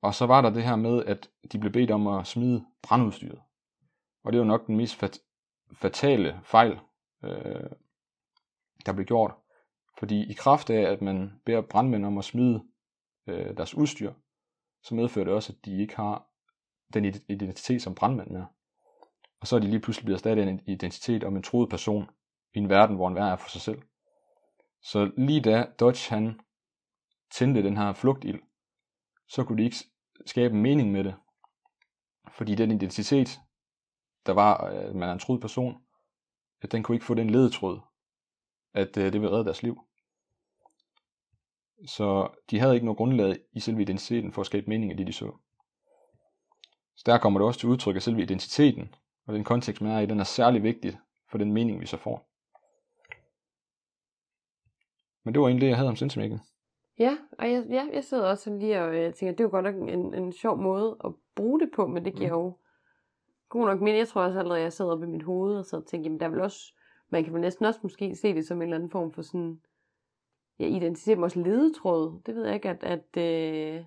[0.03, 3.41] Og så var der det her med, at de blev bedt om at smide brandudstyret.
[4.25, 5.19] Og det var nok den mest fat,
[5.73, 6.79] fatale fejl,
[7.25, 7.71] øh,
[8.87, 9.35] der blev gjort.
[9.99, 12.63] Fordi i kraft af, at man beder brandmænd om at smide
[13.27, 14.13] øh, deres udstyr,
[14.83, 16.29] så medfører det også, at de ikke har
[16.95, 18.47] den identitet som brandmænd mere.
[19.41, 22.11] Og så er de lige pludselig blevet erstattet af en identitet om en troet person
[22.55, 23.83] i en verden, hvor enhver er for sig selv.
[24.83, 26.41] Så lige da Dodge han
[27.35, 28.41] tændte den her flugtild,
[29.29, 29.77] så kunne de ikke
[30.27, 31.15] skabe en mening med det.
[32.33, 33.41] Fordi den identitet,
[34.27, 35.83] der var, at man er en troet person,
[36.63, 37.81] at den kunne ikke få den ledetråd,
[38.75, 39.81] at øh, det ville redde deres liv.
[41.87, 45.07] Så de havde ikke noget grundlag i selve identiteten for at skabe mening af det,
[45.07, 45.39] de så.
[47.07, 48.95] Der kommer det også til udtryk, at selve identiteten
[49.27, 50.99] og den kontekst, man er i, den er særlig vigtig
[51.31, 52.29] for den mening, vi så får.
[55.25, 56.41] Men det var egentlig det, jeg havde om sensemaking.
[56.99, 59.51] Ja, og jeg, ja, jeg sidder også sådan lige og øh, tænker, det er jo
[59.51, 62.45] godt nok en, en sjov måde at bruge det på, men det giver mm.
[62.45, 62.57] jo
[63.49, 63.99] god nok mening.
[63.99, 66.27] Jeg tror også allerede, jeg sidder oppe i mit hoved og så tænker, jamen der
[66.27, 66.75] er vel også,
[67.11, 69.61] man kan vel næsten også måske se det som en eller anden form for sådan,
[70.59, 72.21] ja, identitet, også ledetråd.
[72.27, 73.85] Det ved jeg ikke, at, at, øh,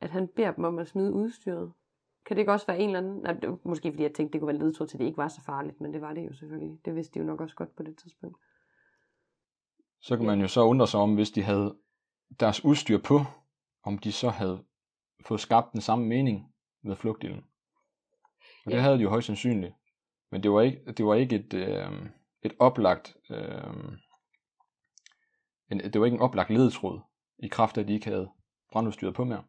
[0.00, 1.72] at han beder dem om at smide udstyret.
[2.26, 3.22] Kan det ikke også være en eller anden...
[3.22, 5.16] Nej, det var måske fordi jeg tænkte, det kunne være ledtråd til, at det ikke
[5.18, 6.78] var så farligt, men det var det jo selvfølgelig.
[6.84, 8.38] Det vidste de jo nok også godt på det tidspunkt.
[10.00, 11.76] Så kan man jo så undre sig om, hvis de havde
[12.40, 13.20] deres udstyr på,
[13.82, 14.64] om de så havde
[15.26, 17.44] fået skabt den samme mening ved flugtdelen.
[18.64, 18.82] Og det Ja.
[18.82, 19.74] havde de jo højst sandsynligt.
[20.30, 22.06] Men det var ikke, det var ikke et, øh,
[22.42, 23.72] et oplagt, øh,
[25.70, 27.00] en, det var ikke en oplagt ledetråd,
[27.38, 28.30] i kraft af, at de ikke havde
[28.72, 29.44] brandudstyret på mere.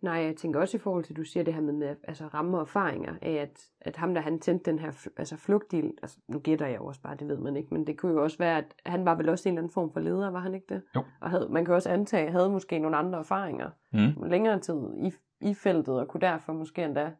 [0.00, 2.26] Nej, jeg tænker også i forhold til, at du siger det her med, med altså
[2.26, 6.18] ramme og erfaringer af, at, at ham, der han tændte den her altså flugtdil, altså
[6.28, 8.38] nu gætter jeg jo også bare, det ved man ikke, men det kunne jo også
[8.38, 10.66] være, at han var vel også en eller anden form for leder, var han ikke
[10.74, 10.82] det?
[10.96, 11.04] Jo.
[11.20, 14.22] Og havde, man kan også antage, at havde måske nogle andre erfaringer, Mm.
[14.22, 17.12] længere tid i, i feltet, og kunne derfor måske endda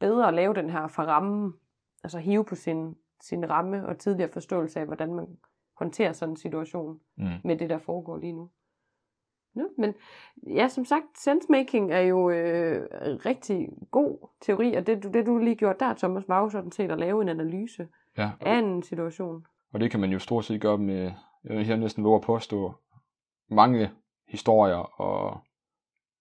[0.00, 1.52] bedre lave den her fra rammen,
[2.04, 5.26] altså hive på sin, sin ramme og tidligere forståelse af, hvordan man
[5.78, 7.24] håndterer sådan en situation Mm.
[7.44, 8.50] med det, der foregår lige nu.
[9.54, 9.94] Nå, men
[10.46, 12.88] ja, som sagt, sensemaking er jo øh,
[13.26, 16.72] rigtig god teori, og det, du- det du lige gjorde der, Thomas, var jo sådan
[16.72, 17.88] set at lave en analyse
[18.18, 19.46] Ja, af en situation.
[19.72, 21.12] og det kan man jo stort set gøre med,
[21.44, 22.74] jeg vil her næsten våge at påstå,
[23.50, 23.90] mange
[24.28, 25.40] historier og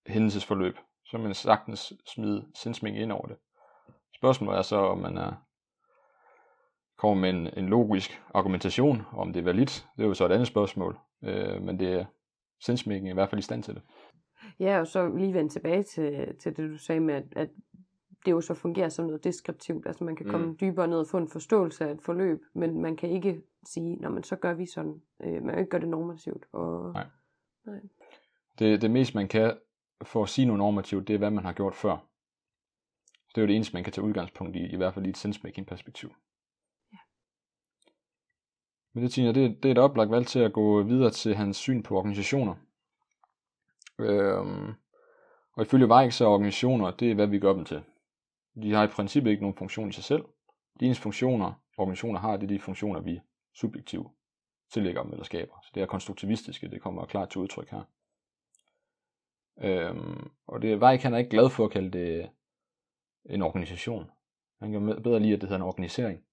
[0.07, 3.37] hændelsesforløb, så man sagtens smide sindsmæng ind over det.
[4.15, 5.31] Spørgsmålet er så, om man er,
[6.97, 9.87] kommer med en, en logisk argumentation, og om det er validt.
[9.97, 12.07] Det er jo så et andet spørgsmål, øh, men det
[12.65, 13.81] sindsmækken i hvert fald i stand til det.
[14.59, 17.49] Ja, og så lige vende tilbage til, til det, du sagde med, at, at
[18.25, 19.87] det jo så fungerer som noget deskriptivt.
[19.87, 20.57] Altså man kan komme Mm.
[20.57, 24.09] dybere ned og få en forståelse af et forløb, men man kan ikke sige, Nå,
[24.09, 25.01] men så gør vi sådan.
[25.23, 26.45] Øh, man kan ikke gøre det normativt.
[26.51, 27.05] Og, Nej.
[27.65, 27.79] nej.
[28.59, 28.81] det.
[28.81, 29.57] Det mest man kan
[30.03, 32.07] for at sige noget normativt, det er, hvad man har gjort før.
[33.29, 35.17] Det er jo det eneste, man kan tage udgangspunkt i, i hvert fald i et
[35.17, 36.09] sensmaking perspektiv.
[38.93, 41.57] Men det, Tina, det, det er et oplagt valg til at gå videre til hans
[41.57, 42.55] syn på organisationer.
[43.99, 44.73] Øhm,
[45.53, 47.83] og ifølge Weik, så er organisationer, det er hvad vi gør dem til.
[48.63, 50.25] De har i princippet ikke nogen funktion i sig selv.
[50.79, 53.21] De eneste funktioner, organisationer har, det er de funktioner, vi
[53.53, 54.07] subjektivt
[54.73, 55.53] tillægger dem eller skaber.
[55.63, 57.81] Så det er konstruktivistiske, det kommer klart til udtryk her.
[59.61, 62.29] Øhm, og det Weik, han er ikke glad for at kalde det
[63.25, 64.11] en organisation.
[64.61, 66.23] Han kan bedre lide, at det hedder en organisering.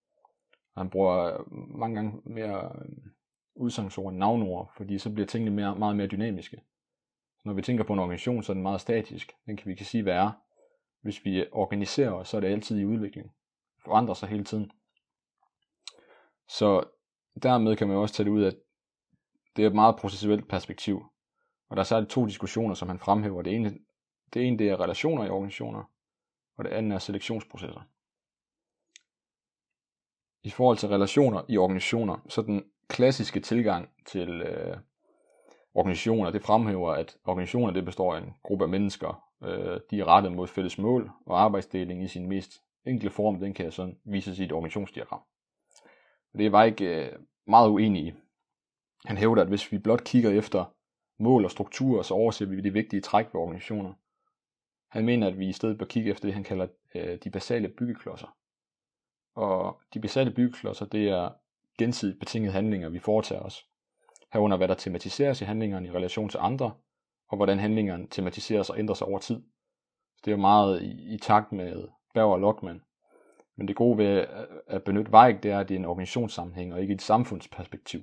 [0.77, 2.97] Han bruger øh, mange gange mere øh,
[3.55, 6.57] udsangsord end navnord, fordi så bliver tingene mere, meget mere dynamiske.
[7.39, 9.33] Så når vi tænker på en organisation, så er den meget statisk.
[9.47, 10.31] Den kan vi kan sige, hvad er.
[11.03, 13.33] Hvis vi øh, organiserer os, så er det altid i udvikling.
[13.85, 14.71] Forandrer sig hele tiden.
[16.49, 16.85] Så
[17.43, 18.57] dermed kan man jo også tage det ud, at
[19.57, 21.05] det er et meget processuelt perspektiv.
[21.69, 23.43] Og der er særligt to diskussioner, som han fremhæver.
[23.43, 23.79] Det ene,
[24.35, 25.85] det ene det er relationer i organisationer,
[26.57, 27.81] og det andet er selektionsprocesser.
[30.43, 34.77] I forhold til relationer i organisationer, så den klassiske tilgang til øh,
[35.75, 39.25] organisationer, det fremhæver, at organisationer det består af en gruppe af mennesker.
[39.43, 42.53] Øh, de er rettet mod fælles mål, og arbejdsdeling i sin mest
[42.87, 45.21] enkle form, den kan sådan vises i et organisationsdiagram.
[46.39, 47.13] Det var ikke øh,
[47.47, 48.13] meget uenig i.
[49.05, 50.65] Han hævder, at hvis vi blot kigger efter
[51.19, 53.93] mål og strukturer, så overser vi de vigtige træk ved organisationer.
[54.89, 57.69] Han mener, at vi i stedet bør kigge efter det, han kalder øh, de basale
[57.69, 58.37] byggeklodser.
[59.35, 61.31] Og de besatte byggeklodser, det er
[61.79, 63.67] gensidigt betingede handlinger, vi foretager os.
[64.33, 66.73] Herunder hvad der tematiseres i handlingerne i relation til andre,
[67.29, 69.43] og hvordan handlingerne tematiseres og ændrer sig over tid.
[70.17, 72.83] Så det er jo meget i, i takt med Berg og Lockman.
[73.57, 74.27] Men det gode ved
[74.67, 78.01] at, benytte Weik, det er, at det er en organisationssammenhæng og ikke et samfundsperspektiv.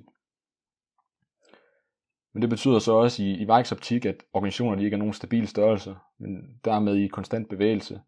[2.32, 5.48] Men det betyder så også i, i Weiks optik, at organisationerne ikke er nogen stabil
[5.48, 8.00] størrelse, men dermed i konstant bevægelse.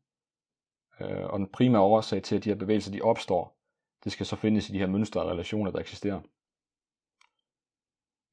[1.00, 3.56] Øh, og den primære årsag til, at de her bevægelser de opstår,
[4.04, 6.20] det skal så findes i de her mønstre og relationer, der eksisterer.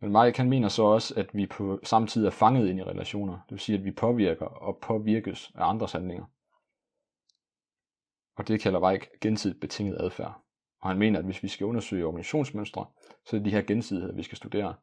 [0.01, 2.83] Men Mike kan mener så også, at vi på samme tid er fanget ind i
[2.83, 3.33] relationer.
[3.33, 6.25] Det vil sige, at vi påvirker og påvirkes af andres handlinger.
[8.37, 10.41] Og det kalder Weik gensidigt betinget adfærd.
[10.81, 12.85] Og han mener, at hvis vi skal undersøge organisationsmønstre,
[13.25, 14.75] så er det de her gensidigheder, vi skal studere.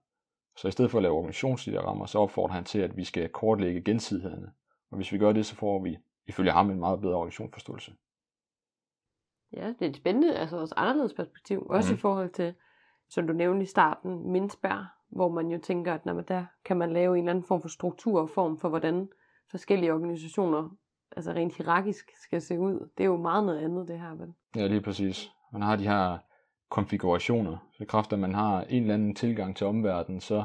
[0.57, 3.82] Så i stedet for at lave organisationsdiagrammer, så opfordrer han til, at vi skal kortlægge
[3.82, 4.53] gensidighederne.
[4.91, 7.93] Og hvis vi gør det, så får vi ifølge ham en meget bedre organisationsforståelse.
[9.53, 11.66] Ja, det er et spændende, altså også anderledes perspektiv.
[11.70, 11.95] Også Mhm.
[11.95, 11.99] mm.
[11.99, 12.55] i forhold til,
[13.09, 16.77] som du nævnte i starten, Mindsberg, hvor man jo tænker, at når man der kan
[16.77, 19.09] man lave en eller anden form for struktur og form for, hvordan
[19.51, 20.70] forskellige organisationer,
[21.16, 22.91] altså rent hierarkisk, skal se ud.
[22.99, 24.33] Det er jo meget noget andet, det her, vel?
[24.57, 25.31] Ja, lige præcis.
[25.53, 26.18] Man har de her
[26.70, 27.57] konfigurationer.
[27.72, 30.45] Så kraft af, at man har en eller anden tilgang til omverdenen, så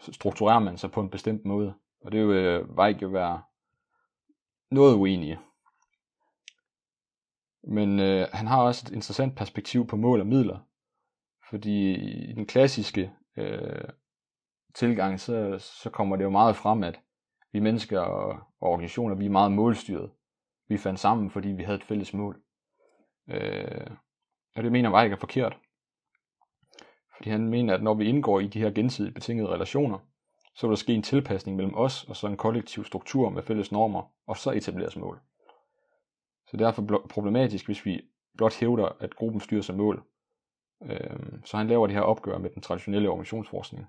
[0.00, 1.74] strukturerer man sig på en bestemt måde.
[2.04, 3.42] Og det vil øh, Weik jo være
[4.70, 5.38] noget uenig.
[7.62, 10.58] Men øh, han har også et interessant perspektiv på mål og midler.
[11.50, 11.94] Fordi
[12.30, 13.88] i den klassiske øh,
[14.74, 17.00] tilgang, så, så kommer det jo meget frem, at
[17.52, 18.28] vi mennesker og,
[18.60, 20.10] og organisationer, vi er meget målstyret.
[20.68, 22.42] vi fandt sammen, fordi vi havde et fælles mål.
[23.28, 23.86] Øh,
[24.56, 25.58] og det mener Weik er forkert.
[27.16, 29.98] Fordi han mener, at når vi indgår i de her gensidigt betingede relationer,
[30.54, 33.72] så vil der ske en tilpasning mellem os og så en kollektiv struktur med fælles
[33.72, 35.20] normer, og så etableres mål.
[36.46, 38.00] Så det er derfor problematisk, hvis vi
[38.36, 40.04] blot hævder, at gruppen styrer sig mål.
[40.82, 43.86] Øhm, så han laver det her opgør med den traditionelle organisationsforskning.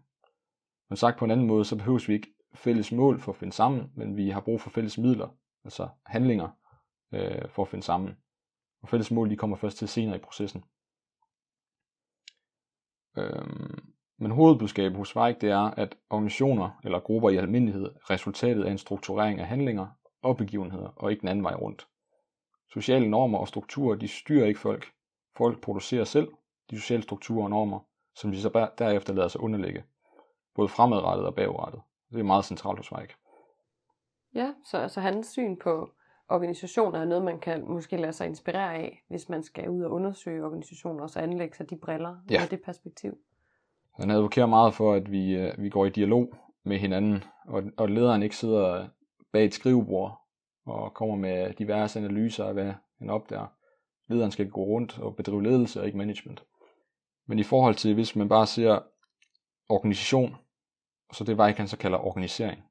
[0.89, 3.53] Men sagt på en anden måde, så behøves vi ikke fælles mål for at finde
[3.53, 5.29] sammen, men vi har brug for fælles midler,
[5.63, 6.49] altså handlinger,
[7.11, 8.17] øh, for at finde sammen.
[8.81, 10.63] Og fælles mål de kommer først til senere i processen.
[13.17, 18.63] Øhm, men hovedbudskabet hos Weik det er, at organisationer eller grupper i almindelighed er resultatet
[18.63, 19.87] af en strukturering af handlinger
[20.21, 21.87] og begivenheder, og ikke den anden vej rundt.
[22.73, 24.91] Sociale normer og strukturer, de styrer ikke folk.
[25.37, 26.31] Folk producerer selv
[26.69, 27.79] de sociale strukturer og normer,
[28.15, 29.83] som de så derefter lader sig underlægge,
[30.55, 31.81] både fremadrettet og bagrettet.
[32.11, 33.15] Det er meget centralt hos Weik.
[34.35, 35.89] Ja, så altså hans syn på
[36.29, 39.91] organisationer er noget, man kan måske lade sig inspirere af, hvis man skal ud og
[39.91, 42.39] undersøge organisationer, og så anlægge sig de briller ja.
[42.39, 43.17] med det perspektiv.
[43.99, 46.33] Han advokerer meget for, at vi, øh, vi går i dialog
[46.65, 48.87] med hinanden, og, og lederen ikke sidder
[49.33, 50.21] bag et skrivebord
[50.65, 53.47] og kommer med diverse analyser af, hvad han opdager.
[54.09, 56.43] Lederen skal gå rundt og bedrive ledelse og ikke management.
[57.27, 58.79] Men i forhold til, hvis man bare ser
[59.69, 60.35] organisation,
[61.13, 62.63] så det var ikke han så kalder organisering,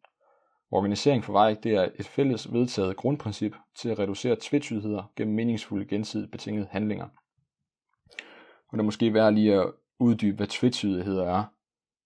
[0.73, 5.87] Organisering for Weik det er et fælles vedtaget grundprincip til at reducere tvetydigheder gennem meningsfulde
[5.87, 7.09] gensidigt betingede handlinger.
[8.69, 11.45] Og det er måske værd lige at uddybe, hvad tvetydigheder er.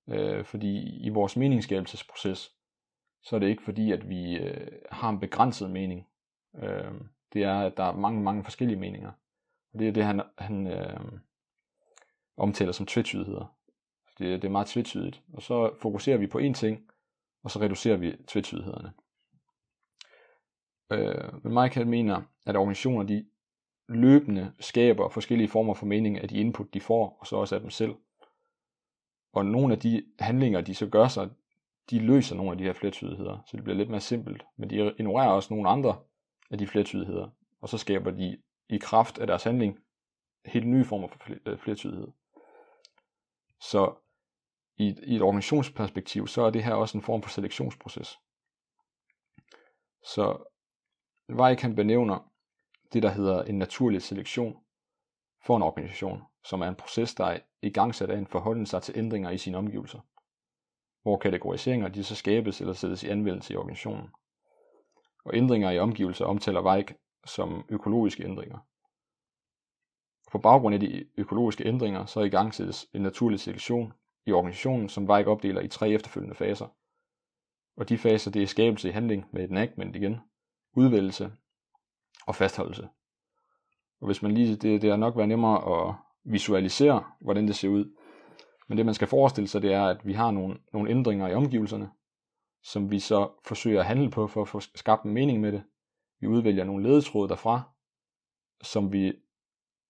[0.08, 2.52] Øh, fordi i vores meningsskabelsesproces,
[3.22, 6.06] så er det ikke fordi, at vi øh, har en begrænset mening.
[6.62, 6.92] Øh,
[7.32, 9.12] det er, at der er mange, mange forskellige meninger.
[9.72, 11.00] Og det er det, han, han øh,
[12.36, 13.56] omtaler som tvetydigheder.
[14.18, 15.22] Det, det er meget tvetydigt.
[15.32, 16.90] Og så fokuserer vi på én ting,
[17.42, 18.92] og så reducerer vi tvetydighederne.
[20.92, 23.26] Øh, men Michael mener, at organisationer de
[23.88, 27.60] løbende skaber forskellige former for mening af de input, de får, og så også af
[27.60, 27.94] dem selv.
[29.32, 31.30] Og nogle af de handlinger, de så gør sig,
[31.90, 34.44] de løser nogle af de her flertydigheder, så det bliver lidt mere simpelt.
[34.56, 35.98] Men de ignorerer også nogle andre
[36.50, 37.30] af de flertydigheder,
[37.60, 39.78] og så skaber de i kraft af deres handling
[40.44, 42.08] helt nye former for øh, flertydighed.
[43.60, 43.94] Så
[44.76, 48.18] i et, i et organisationsperspektiv, så er det her også en form for selektionsproces.
[50.02, 50.50] Så
[51.30, 52.32] Weik kan benævner
[52.94, 54.56] det, der hedder en naturlig selektion
[55.46, 58.66] for en organisation, som er en proces, der er i gang sat af en forholden
[58.66, 60.00] sig til ændringer i sine omgivelser,
[61.02, 64.08] hvor kategoriseringer de så skabes eller sættes i anvendelse i organisationen.
[65.24, 66.94] Og ændringer i omgivelser omtaler Weik
[67.26, 68.58] som økologiske ændringer.
[70.32, 73.92] På baggrund af de økologiske ændringer, så i gang sættes en naturlig selektion
[74.26, 76.66] i organisationen, som Weik opdeler i tre efterfølgende faser.
[77.76, 80.20] Og de faser, det er skabelse i handling med et enactment igen,
[80.76, 81.32] udvælgelse
[82.26, 82.88] og fastholdelse.
[84.00, 85.94] Og hvis man lige, det, det har nok været nemmere at
[86.24, 87.96] visualisere, hvordan det ser ud.
[88.68, 91.34] Men det man skal forestille sig, det er, at vi har nogle, nogle ændringer i
[91.34, 91.90] omgivelserne,
[92.62, 95.62] som vi så forsøger at handle på for at få skabt en mening med det.
[96.20, 97.62] Vi udvælger nogle ledetråde derfra,
[98.62, 99.12] som vi,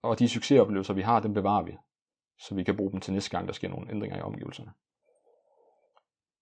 [0.03, 1.77] og de succesoplevelser, vi har, dem bevarer vi
[2.39, 4.73] så vi kan bruge dem til næste gang, der sker nogle ændringer i omgivelserne.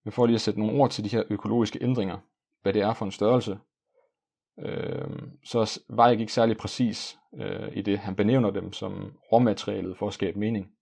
[0.05, 2.19] Vi får lige at sætte nogle ord til de her økologiske ændringer,
[2.63, 3.59] hvad det er for en størrelse,
[4.59, 5.09] øh,
[5.45, 7.99] så var jeg ikke særlig præcis øh, i det.
[7.99, 10.73] Han benævner dem som råmaterialet for at skabe mening.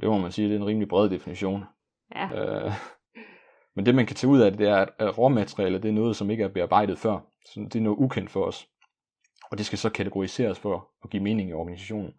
[0.00, 1.64] Det må man sige, det er en rimelig bred definition.
[2.14, 2.28] Ja.
[2.34, 2.72] Øh,
[3.74, 6.16] men det man kan tage ud af det, det er, at råmaterialet det er noget,
[6.16, 7.20] som ikke er bearbejdet før.
[7.46, 8.68] Så det er noget ukendt for os.
[9.50, 12.14] Og det skal så kategoriseres for at give mening i organisationen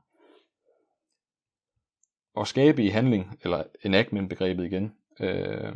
[2.37, 5.75] at skabe i handling, eller enactment-begrebet igen, øh,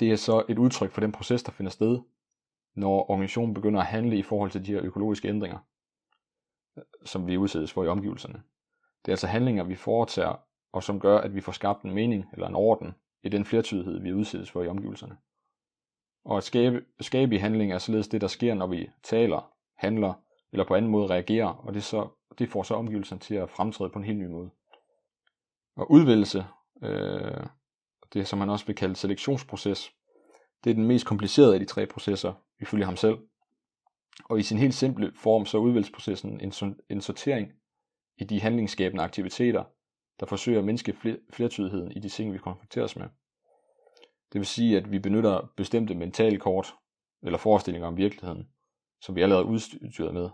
[0.00, 1.98] det er så et udtryk for den proces, der finder sted,
[2.78, 5.58] når organisationen begynder at handle i forhold til de her økologiske ændringer,
[7.04, 8.42] som vi udsættes for i omgivelserne.
[9.04, 10.34] Det er altså handlinger, vi foretager,
[10.72, 14.00] og som gør, at vi får skabt en mening eller en orden i den flertydighed,
[14.00, 15.16] vi udsættes for i omgivelserne.
[16.24, 20.14] Og at skabe, skabe i handling er således det, der sker, når vi taler, handler
[20.52, 22.08] eller på anden måde reagerer, og det, så,
[22.38, 24.50] det får så omgivelserne til at fremtræde på en helt ny måde.
[25.76, 26.46] Og udvælgelse,
[26.82, 27.46] øh,
[28.12, 29.92] det som man også vil kalde selektionsproces,
[30.64, 33.18] det er den mest komplicerede af de tre processer, ifølge ham selv.
[34.24, 36.52] Og i sin helt simple form, så udvælgsprocessen en,
[36.90, 37.52] en sortering
[38.16, 39.64] i de handlingsskabende aktiviteter,
[40.20, 40.96] der forsøger at mindske
[41.30, 43.06] flertydigheden i de ting, vi konfronteres med.
[44.32, 46.74] Det vil sige, at vi benytter bestemte mentale kort
[47.22, 48.48] eller forestillinger om virkeligheden,
[49.02, 50.30] som vi allerede er udstyret med,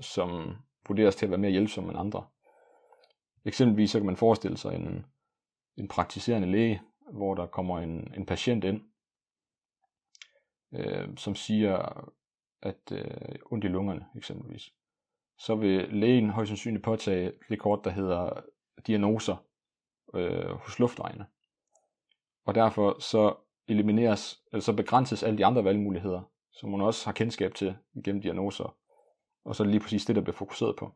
[0.00, 0.56] som
[0.88, 2.26] vurderes til at være mere hjælpsomme end andre.
[3.44, 5.06] Eksempelvis så kan man forestille sig en,
[5.76, 8.82] en praktiserende læge, hvor der kommer en, en patient ind,
[10.72, 12.04] øh, som siger,
[12.62, 14.72] at øh, ondt i lungerne eksempelvis,
[15.38, 18.40] så vil lægen højst sandsynligt påtage det kort, der hedder
[18.86, 19.36] diagnoser
[20.14, 21.26] øh, hos luftvejene.
[22.44, 23.34] Og derfor så
[23.68, 28.22] elimineres, eller så begrænses alle de andre valgmuligheder, som man også har kendskab til gennem
[28.22, 28.76] diagnoser.
[29.44, 30.92] Og så er lige præcis det, der bliver fokuseret på.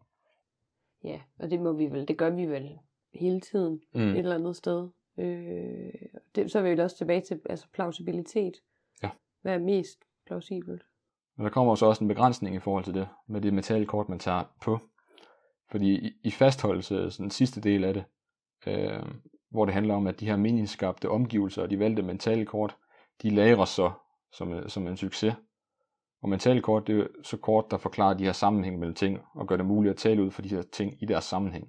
[1.05, 2.79] Ja, og det må vi vel, det gør vi vel
[3.15, 4.01] hele tiden mm.
[4.01, 4.89] et eller andet sted.
[5.19, 5.93] Øh,
[6.35, 8.55] det, så er vi jo også tilbage til altså plausibilitet.
[9.43, 10.83] Hvad er mest plausibelt?
[11.37, 14.19] Men der kommer så også en begrænsning i forhold til det, med det metalkort, man
[14.19, 14.79] tager på.
[15.71, 18.05] Fordi i, i fastholdelse, sådan den sidste del af det,
[18.67, 19.03] øh,
[19.51, 22.77] hvor det handler om, at de her meningsskabte omgivelser og de valgte mentale kort,
[23.23, 23.91] de lagres så
[24.33, 25.35] som, øh, som en succes.
[26.23, 29.47] Og mentale kort, det er så kort, der forklarer de her sammenhæng mellem ting, og
[29.47, 31.69] gør det muligt at tale ud for de her ting i deres sammenhæng.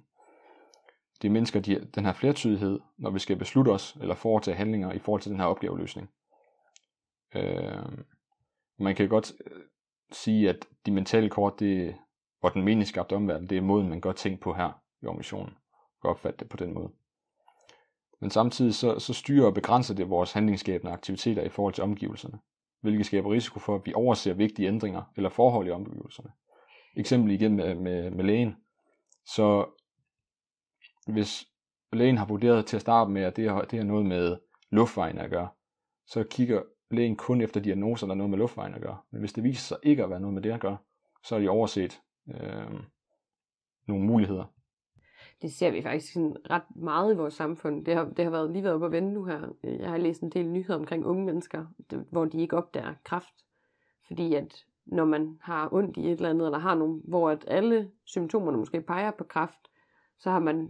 [1.22, 4.98] Det mindsker de, den her flertydighed, når vi skal beslutte os eller foretage handlinger i
[4.98, 6.10] forhold til den her opgaveløsning.
[7.34, 8.04] Øh,
[8.78, 9.62] man kan godt øh,
[10.12, 11.96] sige, at de mentale kort, det,
[12.42, 15.54] og den meningsskabte omverden, det er måden, man godt tænker på her i organisationen.
[16.00, 16.90] Godt opfatte det på den måde.
[18.20, 22.38] Men samtidig så, så styrer og begrænser det vores handlingsskabende aktiviteter i forhold til omgivelserne,
[22.80, 26.30] hvilket skaber risiko for, at vi overser vigtige ændringer eller forhold i omgivelserne.
[26.96, 28.56] Eksempel igen med, med, med lægen.
[29.26, 29.66] Så
[31.06, 31.44] hvis
[31.92, 34.36] lægen har vurderet til at starte med, at det har, det har noget med
[34.70, 35.48] luftvejen at gøre,
[36.06, 36.62] så kigger
[36.94, 38.98] lægen kun efter diagnoser, der er noget med luftvejen at gøre.
[39.10, 40.76] Men hvis det viser sig ikke at være noget med det at gøre,
[41.24, 42.80] så er de overset øh,
[43.86, 44.44] nogle muligheder.
[45.42, 47.84] Det ser vi faktisk sådan ret meget i vores samfund.
[47.84, 49.48] Det har, det har været lige været op at vende nu her.
[49.62, 51.66] Jeg har læst en del nyheder omkring unge mennesker,
[52.10, 53.34] hvor de ikke opdager kraft.
[54.06, 57.44] Fordi at når man har ondt i et eller andet, eller har nogle, hvor at
[57.48, 59.68] alle symptomerne måske peger på kraft,
[60.18, 60.68] så har man,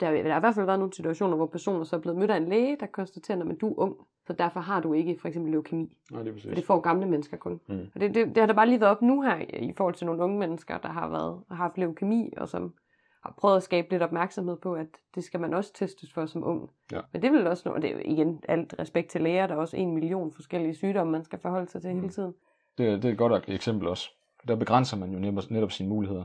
[0.00, 2.30] der, der har i hvert fald været nogle situationer, hvor personer så er blevet mødt
[2.30, 3.96] af en læge, der konstaterer, at du er ung,
[4.26, 5.96] så derfor har du ikke for eksempel leukemi.
[6.10, 6.48] Nej, det er præcis.
[6.48, 7.60] For det får gamle mennesker kun.
[7.66, 7.90] Mm.
[7.94, 10.06] Og det, det, det har der bare lige været op nu her, i forhold til
[10.06, 12.74] nogle unge mennesker, der har, været, har haft leukemi, og som
[13.22, 16.44] har prøvet at skabe lidt opmærksomhed på, at det skal man også testes for som
[16.44, 16.70] ung.
[16.92, 17.00] Ja.
[17.12, 19.58] Men det vil også nå, og det er igen alt respekt til læger, der er
[19.58, 22.00] også en million forskellige sygdomme, man skal forholde sig til mm.
[22.00, 22.34] hele tiden.
[22.78, 24.10] Det, det er et godt eksempel også.
[24.48, 26.24] Der begrænser man jo netop, netop sine muligheder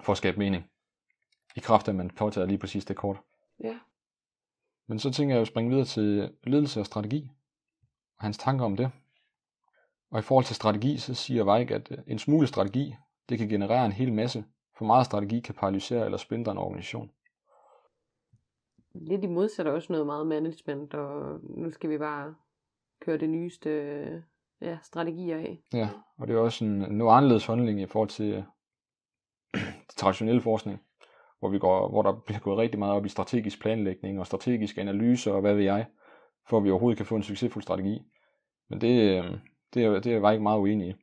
[0.00, 0.64] for at skabe mening.
[1.56, 3.20] I kraft af, at man påtager lige præcis det kort.
[3.64, 3.78] Ja.
[4.86, 7.30] Men så tænker jeg at springe videre til ledelse og strategi,
[8.16, 8.90] og hans tanker om det.
[10.10, 12.94] Og i forhold til strategi, så siger Weik, at øh, en smule strategi,
[13.28, 14.44] det kan generere en hel masse.
[14.78, 17.10] For meget strategi kan paralysere eller splindre en organisation.
[18.94, 22.34] Lidt i modsat også noget meget management, og nu skal vi bare
[23.00, 23.70] køre det nyeste
[24.60, 25.62] ja, strategier af.
[25.72, 28.44] Ja, og det er også en noget anderledes holdning i forhold til
[29.96, 30.85] traditionelle forskning
[31.38, 34.78] hvor, vi går, hvor der bliver gået rigtig meget op i strategisk planlægning og strategisk
[34.78, 35.86] analyse og hvad ved jeg,
[36.48, 38.02] for at vi overhovedet kan få en succesfuld strategi.
[38.70, 39.38] Men det, øhm,
[39.74, 40.94] det, er, det er jeg ikke meget uenig i.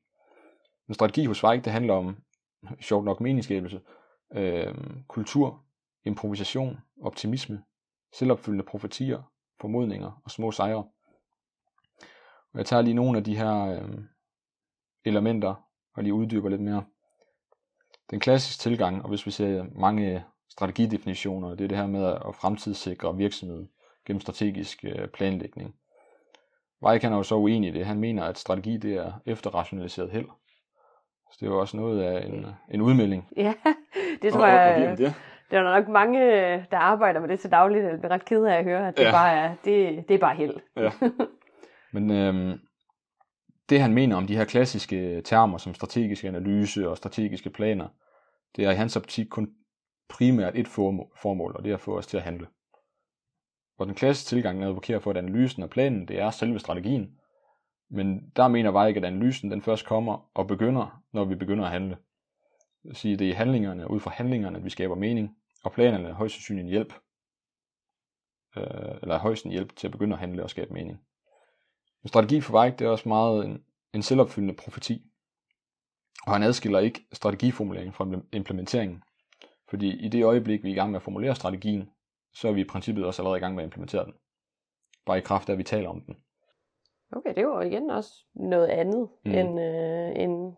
[0.88, 2.16] En strategi hos Vejk, det handler om,
[2.80, 3.82] sjovt nok, meningsskabelse,
[4.34, 4.76] øh,
[5.08, 5.64] kultur,
[6.06, 7.64] improvisation, optimisme,
[8.14, 9.22] selvopfyldende profetier,
[9.62, 10.84] formodninger og små sejre.
[12.54, 14.00] Og jeg tager lige nogle af de her øh,
[15.06, 15.56] elementer
[15.96, 16.84] og lige uddyber lidt mere.
[18.14, 22.36] Den klassiske tilgang, og hvis vi ser mange strategidefinitioner, det er det her med at
[22.36, 23.70] fremtidssikre virksomheden
[24.08, 25.76] gennem strategisk øh, planlægning.
[26.84, 27.86] Weik er jo så uenig i det.
[27.86, 30.26] Han mener, at strategi det er efterrationaliseret held.
[31.32, 33.28] Så det er jo også noget af en, en udmelding.
[33.38, 33.54] Ja,
[34.22, 35.14] det tror og, jeg, og det.
[35.52, 36.20] der er nok mange,
[36.72, 39.04] der arbejder med det til dagligt, der bliver ret ked af at høre, at det,
[39.04, 39.12] ja.
[39.12, 40.56] bare er, det, det er bare held.
[40.78, 40.92] Ja.
[41.94, 42.60] Men øhm,
[43.70, 47.88] det han mener om de her klassiske termer som strategisk analyse og strategiske planer,
[48.56, 49.56] det er i hans optik kun
[50.10, 52.48] primært et formål, og det er at få os til at handle.
[53.78, 57.20] Og den klassiske tilgang advokerer for, at analysen og planen, det er selve strategien,
[57.90, 61.66] men der mener bare ikke, at analysen den først kommer og begynder, når vi begynder
[61.66, 61.96] at handle.
[62.84, 65.72] Det vil sige, det er i handlingerne, ud fra handlingerne, at vi skaber mening, og
[65.72, 66.94] planerne er højst sandsynligt en hjælp,
[68.58, 71.00] øh, eller højst en hjælp til at begynde at handle og skabe mening.
[72.04, 75.13] En strategi for Weik, det er også meget en, en selvopfyldende profeti.
[76.28, 79.04] Og han adskiller ikke strategiformuleringen fra implementeringen.
[79.70, 81.90] Fordi i det øjeblik, vi er i gang med at formulere strategien,
[82.34, 84.14] så er vi i princippet også allerede i gang med at implementere den.
[85.06, 86.16] Bare i kraft af, at vi taler om den.
[87.12, 89.32] Okay, det var igen også noget andet, mm.
[89.32, 90.56] end, øh, end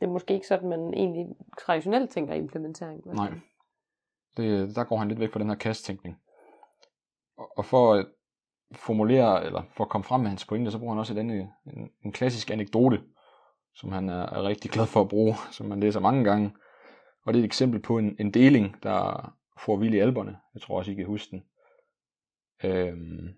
[0.00, 1.26] det er måske ikke sådan, man egentlig
[1.60, 3.06] traditionelt tænker implementering.
[3.06, 3.32] Nej,
[4.36, 6.16] det, der går han lidt væk fra den her kasttænkning.
[7.36, 8.06] Og, og for at
[8.72, 11.48] formulere, eller for at komme frem med hans pointe, så bruger han også et andet,
[11.66, 13.02] en, en klassisk anekdote,
[13.76, 16.52] som han er, er rigtig glad for at bruge, som man læser mange gange.
[17.22, 19.32] Og det er et eksempel på en, en deling, der
[19.64, 20.36] får vild i alberne.
[20.54, 21.44] Jeg tror også, I kan huske den.
[22.64, 23.34] Øhm,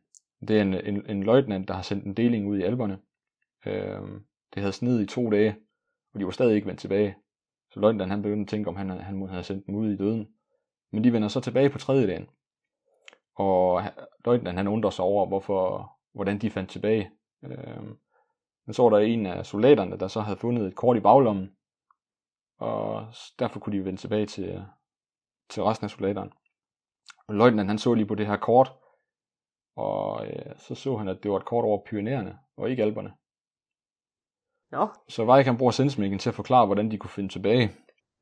[0.48, 2.98] det er en, en, en løjtnant, der har sendt en deling ud i alberne.
[3.66, 4.24] Øhm,
[4.54, 5.56] det havde sneet i to dage,
[6.14, 7.16] og de var stadig ikke vendt tilbage.
[7.70, 9.96] Så løjtnanten han begyndte at tænke, om han, han må have sendt dem ud i
[9.96, 10.28] døden.
[10.92, 12.26] Men de vender så tilbage på tredje dagen.
[13.34, 13.82] Og
[14.24, 17.10] løjtnanten han undrer sig over, hvorfor, hvordan de fandt tilbage.
[17.44, 17.96] Øhm,
[18.68, 21.50] men så var der en af soldaterne, der så havde fundet et kort i baglommen,
[22.58, 23.06] og
[23.38, 24.64] derfor kunne de vende tilbage til,
[25.50, 26.30] til resten af soldaterne.
[27.28, 28.72] Og løjtnanten han så lige på det her kort,
[29.76, 33.12] og øh, så så han, at det var et kort over Pyreneerne, og ikke alberne.
[34.70, 34.88] Nå.
[35.08, 37.72] Så var ikke han bruger sensmækken til at forklare, hvordan de kunne finde tilbage.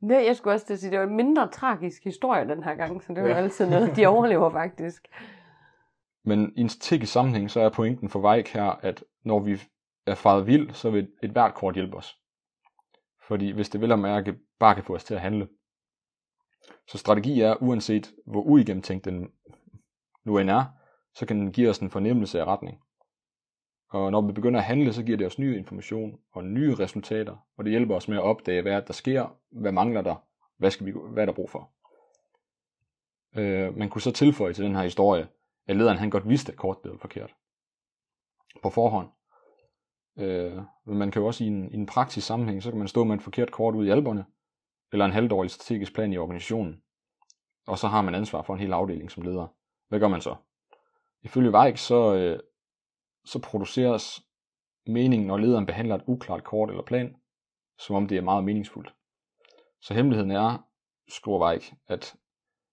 [0.01, 2.75] Nej, jeg skulle også til at sige, det var en mindre tragisk historie den her
[2.75, 3.35] gang, så det var ja.
[3.35, 5.09] altid noget, de overlever faktisk.
[6.25, 9.61] Men i en strategisk sammenhæng, så er pointen for Weik her, at når vi
[10.07, 12.19] er faret vild, så vil et hvert kort hjælpe os.
[13.29, 15.49] Fordi hvis det vil at mærke, bare kan få os til at handle.
[16.89, 19.33] Så strategi er, uanset hvor uigennemtænkt den
[20.25, 20.65] nu end er,
[21.15, 22.81] så kan den give os en fornemmelse af retning.
[23.89, 27.37] Og når vi begynder at handle, så giver det os ny information og nye resultater,
[27.57, 30.17] og det hjælper os med at opdage, hvad der sker, hvad mangler der,
[30.57, 31.71] hvad, skal vi, hvad er der brug for.
[33.37, 35.29] Øh, man kunne så tilføje til den her historie,
[35.67, 37.35] at lederen han godt vidste, at kortet blev forkert.
[38.63, 39.09] På forhånd.
[40.19, 42.89] Øh, men man kan jo også i en, i en praktisk sammenhæng, så kan man
[42.89, 44.25] stå med et forkert kort ud i alberne,
[44.93, 46.83] eller en halvdårlig strategisk plan i organisationen,
[47.67, 49.47] og så har man ansvar for en hel afdeling som leder.
[49.89, 50.37] Hvad gør man så?
[51.23, 52.41] Ifølge Weik, så, øh,
[53.25, 54.23] så produceres
[54.87, 57.17] meningen, når lederen behandler et uklart kort eller plan,
[57.79, 58.95] som om det er meget meningsfuldt.
[59.81, 60.67] Så hemmeligheden er,
[61.09, 62.17] skriver Weik, at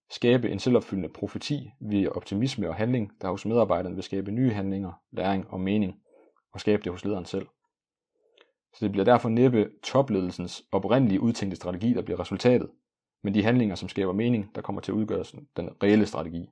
[0.09, 4.91] skabe en selvopfyldende profeti via optimisme og handling, der hos medarbejderne vil skabe nye handlinger,
[5.11, 6.02] læring og mening,
[6.53, 7.47] og skabe det hos lederen selv.
[8.73, 12.69] Så det bliver derfor næppe topledelsens oprindelige udtænkte strategi, der bliver resultatet,
[13.23, 15.23] men de handlinger, som skaber mening, der kommer til at udgøre
[15.57, 16.49] den reelle strategi.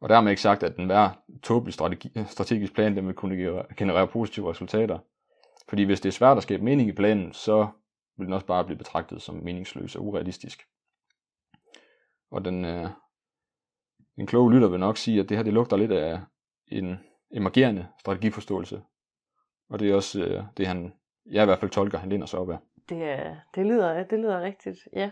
[0.00, 1.10] Og dermed ikke sagt, at den hver
[1.42, 4.98] tåbelig strategi, strategisk plan, den vil kunne generere positive resultater.
[5.68, 7.68] Fordi hvis det er svært at skabe mening i planen, så
[8.16, 10.62] vil den også bare blive betragtet som meningsløs og urealistisk.
[12.30, 12.88] Og den, øh,
[14.18, 16.20] en klog lytter vil nok sige, at det her det lugter lidt af
[16.66, 16.98] en
[17.32, 18.82] emergerende strategiforståelse.
[19.70, 20.92] Og det er også øh, det, han,
[21.26, 22.58] jeg i hvert fald tolker, han lænder sig op af.
[22.88, 25.10] Det, det, lyder, det lyder rigtigt, ja.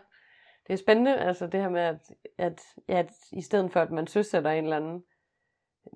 [0.66, 2.00] Det er spændende, altså det her med, at,
[2.38, 5.04] at, at i stedet for, at man søsætter en eller anden,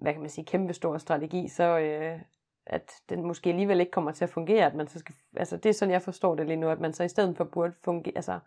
[0.03, 2.20] hvad kan man sige, kæmpe stor strategi, så øh,
[2.66, 5.68] at den måske alligevel ikke kommer til at fungere, at man så skal, altså det
[5.68, 8.16] er sådan, jeg forstår det lige nu, at man så i stedet for burde fungere,
[8.16, 8.39] altså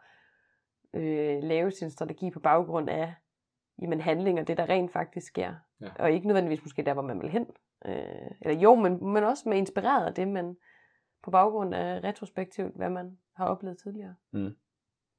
[0.94, 3.14] øh, lave sin strategi på baggrund af
[3.82, 5.90] jamen, handlinger, det der rent faktisk sker, ja.
[6.00, 7.48] og ikke nødvendigvis måske der, hvor man vil hen.
[7.86, 10.58] Øh, eller jo, men, men også med inspireret af det, men
[11.24, 14.16] på baggrund af retrospektivt, hvad man har oplevet tidligere.
[14.32, 14.56] Mm.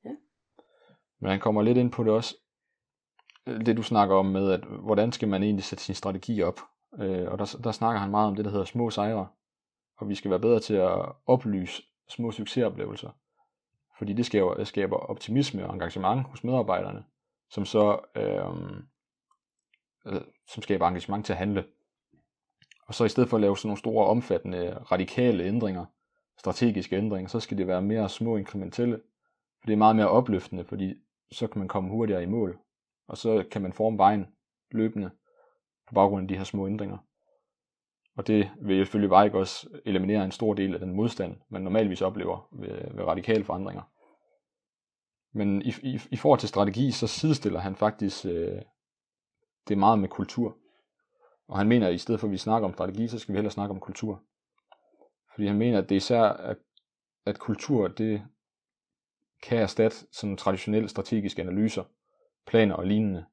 [0.04, 0.10] Ja.
[1.20, 2.36] Men han kommer lidt ind på det også,
[3.46, 6.60] det du snakker om med, at hvordan skal man egentlig sætte sin strategi op?
[6.98, 9.28] Øh, og der, der snakker han meget om det, der hedder små sejre.
[9.96, 13.10] Og vi skal være bedre til at oplyse små succesoplevelser.
[13.98, 17.04] Fordi det skaber, skaber optimisme og engagement hos medarbejderne,
[17.50, 18.82] som så øh,
[20.48, 21.64] som skaber engagement til at handle.
[22.88, 25.84] Og så i stedet for at lave sådan nogle store, omfattende, radikale ændringer,
[26.38, 29.00] strategiske ændringer, så skal det være mere små inkrementelle.
[29.60, 30.94] For det er meget mere opløftende, fordi
[31.32, 32.58] så kan man komme hurtigere i mål.
[33.08, 34.26] Og så kan man forme vejen
[34.70, 35.10] løbende
[35.88, 36.98] på baggrund af de her små ændringer.
[38.16, 42.02] Og det vil ifølge ikke også eliminere en stor del af den modstand, man normalvis
[42.02, 43.82] oplever ved, ved radikale forandringer.
[45.32, 48.62] Men i, i, i forhold til strategi, så sidestiller han faktisk øh,
[49.68, 50.56] det meget med kultur.
[51.48, 53.36] Og han mener, at i stedet for at vi snakker om strategi, så skal vi
[53.36, 54.22] hellere snakke om kultur.
[55.34, 56.56] Fordi han mener, at det er især, at,
[57.26, 58.22] at kultur, det
[59.42, 61.84] kan erstatte sådan traditionelle strategiske analyser,
[62.46, 63.24] planer og lignende.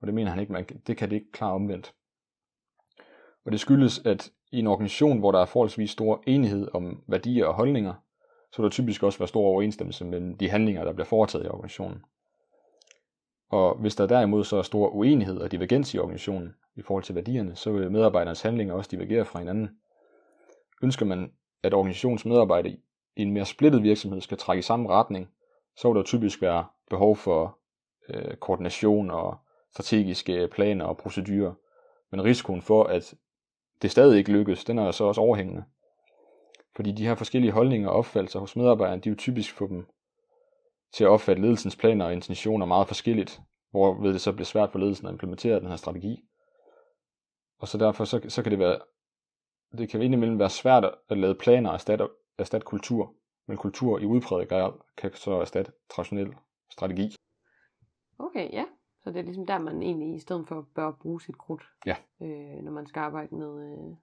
[0.00, 1.94] Og det mener han ikke, man, det kan det ikke klare omvendt.
[3.44, 7.46] Og det skyldes, at i en organisation, hvor der er forholdsvis stor enighed om værdier
[7.46, 7.94] og holdninger,
[8.52, 11.48] så vil der typisk også være stor overensstemmelse mellem de handlinger, der bliver foretaget i
[11.48, 12.04] organisationen.
[13.48, 17.14] Og hvis der derimod så er stor uenighed og divergens i organisationen i forhold til
[17.14, 19.78] værdierne, så vil medarbejdernes handlinger også divergere fra hinanden.
[20.82, 21.32] Ønsker man,
[21.62, 22.72] at organisationens medarbejdere
[23.16, 25.30] i en mere splittet virksomhed skal trække i samme retning,
[25.76, 27.58] så vil der typisk være behov for
[28.08, 29.36] øh, koordination og
[29.72, 31.54] strategiske planer og procedurer.
[32.10, 33.14] Men risikoen for, at
[33.82, 35.64] det stadig ikke lykkes, den er så også overhængende.
[36.76, 39.86] Fordi de her forskellige holdninger og opfattelser hos medarbejderne, de vil typisk få dem
[40.92, 44.78] til at opfatte ledelsens planer og intentioner meget forskelligt, hvorved det så bliver svært for
[44.78, 46.24] ledelsen at implementere den her strategi.
[47.58, 48.78] Og så derfor så, så kan det være,
[49.78, 52.08] det kan indimellem være svært at lave planer og erstatte,
[52.38, 53.14] erstatte kultur,
[53.46, 56.34] men kultur i udpræget grad kan så erstatte traditionel
[56.70, 57.16] strategi.
[58.18, 58.64] Okay, ja.
[59.04, 61.96] Så det er ligesom der, man egentlig i stedet for bør bruge sit krudt, ja.
[62.22, 63.96] øh, når man skal arbejde med, øh,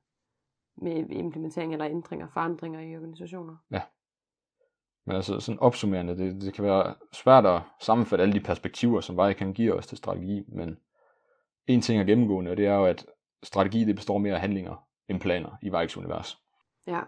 [0.76, 3.56] med implementering eller ændringer, forandringer i organisationer.
[3.72, 3.82] Ja.
[5.06, 9.16] Men altså sådan opsummerende, det, det kan være svært at sammenfatte alle de perspektiver, som
[9.16, 10.78] bare kan give os til strategi, men
[11.68, 13.06] en ting er gennemgående, og det er jo, at
[13.44, 16.40] strategi det består mere af handlinger end planer i Vikes univers.
[16.88, 17.02] Ja.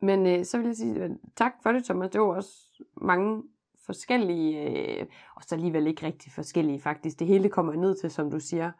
[0.00, 2.10] Men øh, så vil jeg sige øh, tak for det, Thomas.
[2.10, 3.42] Det var også mange
[3.86, 7.18] forskellige, øh, og så alligevel ikke rigtig forskellige faktisk.
[7.18, 8.72] Det hele kommer ned til, som du siger,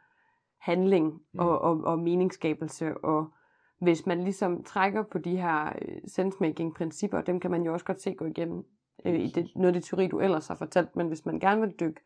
[0.59, 3.35] handling og, og, og meningsskabelse, og
[3.81, 8.03] hvis man ligesom trækker på de her øh, sensemaking-principper, dem kan man jo også godt
[8.03, 8.65] se gå igennem
[9.05, 11.61] øh, i det, noget af det teori, du ellers har fortalt, men hvis man gerne
[11.61, 12.01] vil dykke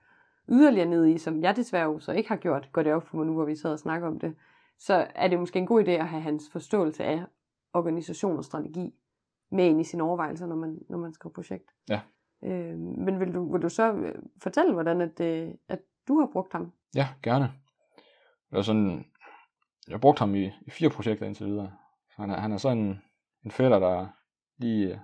[0.49, 3.17] yderligere ned i, som jeg desværre jo så ikke har gjort, går det op for
[3.17, 4.35] mig nu, hvor vi sidder og snakker om det,
[4.79, 7.25] så er det måske en god idé at have hans forståelse af
[7.75, 8.95] organisation og strategi
[9.51, 11.71] med ind i sine overvejelser, når man, når man skriver projekt.
[11.89, 12.01] Ja.
[12.45, 16.29] Øh, men vil du, vil du så øh, fortælle, hvordan at, øh, at du har
[16.33, 16.73] brugt ham?
[16.95, 17.45] Ja, gerne.
[18.51, 19.05] Det var sådan,
[19.89, 21.73] jeg har brugt ham i, i fire projekter indtil videre.
[22.11, 23.03] Så han er, han er sådan en,
[23.45, 24.07] en fætter, der
[24.59, 24.99] lige øh,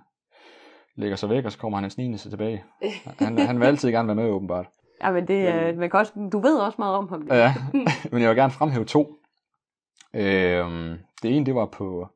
[0.95, 2.63] lægger sig væk, og så kommer han en snigende sig tilbage.
[3.19, 4.67] Han, han vil altid gerne være med, åbenbart.
[5.03, 7.27] Ja, men det, Men- øh, man kan også, du ved også meget om ham.
[7.31, 7.53] Ja,
[8.11, 9.17] men jeg vil gerne fremhæve to.
[10.13, 12.07] Øhm, det ene, det var på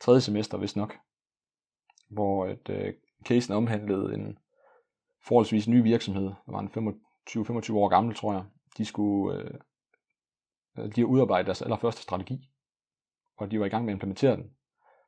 [0.00, 0.96] tredje semester, vist nok,
[2.10, 2.92] hvor et, øh,
[3.26, 4.38] casen omhandlede en
[5.26, 6.24] forholdsvis ny virksomhed.
[6.24, 6.68] Der var en
[7.68, 8.42] 25-25 år gammel, tror jeg.
[8.78, 9.50] De skulle øh,
[10.78, 12.50] Øh, de har udarbejdet deres allerførste strategi,
[13.36, 14.50] og de var i gang med at implementere den.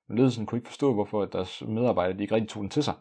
[0.08, 2.94] Men ledelsen kunne ikke forstå, hvorfor deres medarbejdere de ikke rigtig tog den til sig.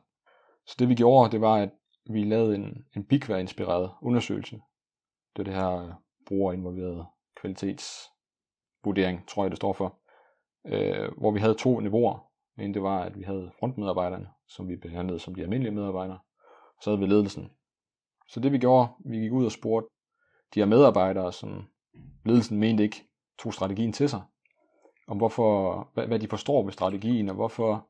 [0.66, 1.70] Så det vi gjorde, det var, at
[2.10, 4.62] vi lavede en, en Bigware-inspireret undersøgelse.
[5.36, 5.94] Det er det her øh,
[6.28, 7.06] brugerinvolveret
[7.42, 10.00] kvalitetsvurdering, tror jeg det står for.
[10.66, 12.32] Øh, hvor vi havde to niveauer.
[12.60, 16.20] En det var, at vi havde frontmedarbejderne, som vi behandlede som de almindelige medarbejdere.
[16.78, 17.52] Og så havde vi ledelsen.
[18.28, 19.90] Så det vi gjorde, vi gik ud og spurgte
[20.54, 21.68] de her medarbejdere, som
[22.26, 23.08] ledelsen mente ikke
[23.40, 24.22] tog strategien til sig,
[25.08, 27.88] om hvorfor, hvad, hvad de forstår ved strategien, og hvorfor,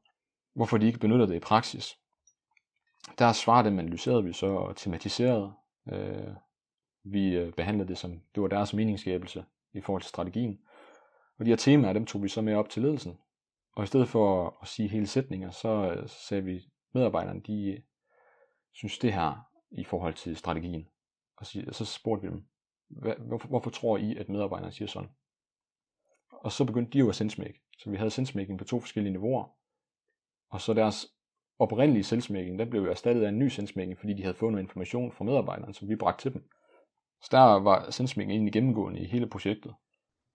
[0.54, 1.98] hvorfor de ikke benytter det i praksis.
[3.20, 5.54] Der svarer dem analyserede vi så og tematiserede.
[5.92, 6.34] Øh,
[7.04, 10.60] vi øh, behandlede det som, det var deres meningsskabelse i forhold til strategien.
[11.40, 13.18] Og de her temaer, dem tog vi så med op til ledelsen.
[13.76, 16.62] Og i stedet for at, sige hele sætninger, så øh, så sagde vi,
[16.94, 17.82] medarbejderne, de
[18.74, 20.88] synes det her i forhold til strategien.
[21.38, 22.46] Og så spurgte vi dem,
[22.88, 25.10] hvad, hvorfor, hvorfor tror I, at medarbejderne siger sådan?
[26.32, 27.62] Og så begyndte de jo at sensmake.
[27.78, 29.56] Så vi havde sensmaking på to forskellige niveauer.
[30.50, 31.08] Og så deres
[31.60, 34.64] oprindelige sensmaking, den blev jo erstattet af en ny sensmaking, fordi de havde fået noget
[34.64, 36.50] information fra medarbejderne, som vi bragte til dem.
[37.22, 39.74] Så der var sensmaking egentlig gennemgående i hele projektet.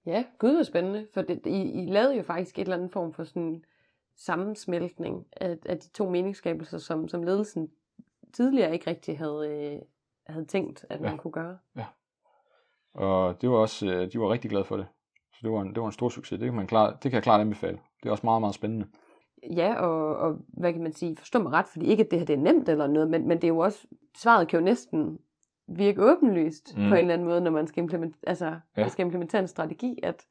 [0.07, 3.13] Ja, gud hvor spændende, for det, I, I lavede jo faktisk et eller andet form
[3.13, 3.65] for sådan
[4.17, 7.71] sammensmeltning af, af de to meningsskabelser, som, som ledelsen
[8.33, 9.83] tidligere ikke rigtig havde, øh,
[10.27, 11.17] havde tænkt, at man Ja.
[11.17, 11.59] kunne gøre.
[12.95, 14.87] Og det var også, øh, de var rigtig glade for det.
[15.33, 16.39] Så det var en, det var en stor succes.
[16.39, 17.79] Det kan, man klart, det kan jeg klart anbefale.
[18.03, 18.87] Det er også meget, meget spændende.
[19.57, 22.27] Ja, og, og hvad kan man sige, forstå mig ret, fordi ikke at det her
[22.27, 23.87] det er nemt eller noget, men, men det er jo også,
[24.17, 25.19] svaret kan jo næsten
[25.69, 26.83] virke åbenlyst mm.
[26.83, 26.89] Mm.
[26.89, 28.61] på en eller anden måde, når man skal, implement, altså.
[28.77, 28.89] Ja.
[28.89, 30.27] skal implementere en strategi, at,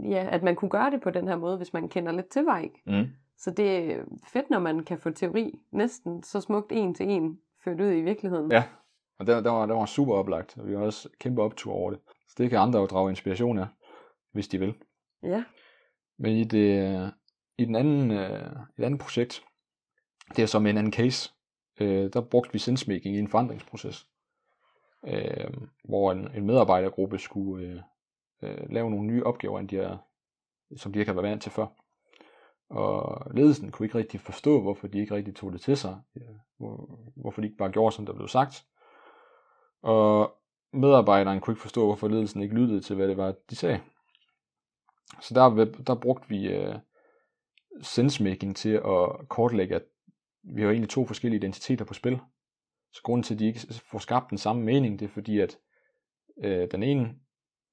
[0.00, 2.44] ja, at man kunne gøre det på den her måde, hvis man kender lidt til
[2.44, 2.68] vej.
[2.86, 3.06] Mm.
[3.38, 7.38] Så det er fedt, når man kan få teori næsten så smukt en til en
[7.64, 8.52] ført ud i virkeligheden.
[8.52, 8.64] Ja,
[9.20, 11.90] og der, der, var, der var super oplagt, og vi har også kæmpe optur over
[11.90, 12.00] det.
[12.28, 13.66] Så det kan andre jo drage inspiration af,
[14.32, 14.74] hvis de vil.
[15.22, 15.44] ja.
[16.18, 17.12] Men i, det,
[17.58, 19.44] i den anden, øh, et andet projekt,
[20.36, 21.32] det er så med en anden case,
[21.80, 24.06] øh, der brugte vi sensemaking i en forandringsproces,
[25.06, 25.50] øh,
[25.84, 27.80] hvor en, en medarbejdergruppe skulle øh,
[28.42, 29.98] øh, lave nogle nye opgaver, end de er,
[30.76, 31.66] som de ikke har været vant til før.
[32.70, 36.36] Og ledelsen kunne ikke rigtig forstå, hvorfor de ikke rigtig tog det til sig, øh,
[36.58, 38.66] hvor, hvorfor de ikke bare gjorde, som der blev sagt.
[39.82, 40.36] Og
[40.72, 43.80] medarbejderen kunne ikke forstå, hvorfor ledelsen ikke lyttede til, hvad det var, de sagde.
[45.20, 46.74] Så der, der brugte vi øh,
[47.82, 49.82] sensemaking til at kortlægge, at
[50.42, 52.20] vi har egentlig to forskellige identiteter på spil.
[52.92, 53.60] Så grunden til, at de ikke
[53.90, 55.58] får skabt den samme mening, det er fordi, at
[56.44, 57.14] øh, den ene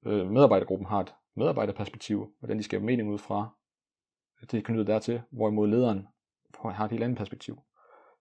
[0.06, 3.48] øh, medarbejdergruppen har et medarbejderperspektiv, hvordan de skaber mening ud fra,
[4.40, 6.08] det er knyttet dertil, hvorimod lederen
[6.64, 7.58] har et helt andet perspektiv.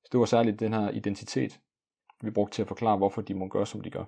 [0.03, 1.59] Så det var særligt den her identitet,
[2.21, 4.03] vi brugte til at forklare, hvorfor de må gøre, som de gør.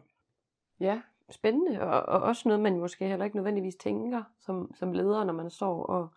[0.79, 5.23] Ja, spændende, og, og også noget, man måske heller ikke nødvendigvis tænker som, som leder,
[5.23, 6.07] når man står og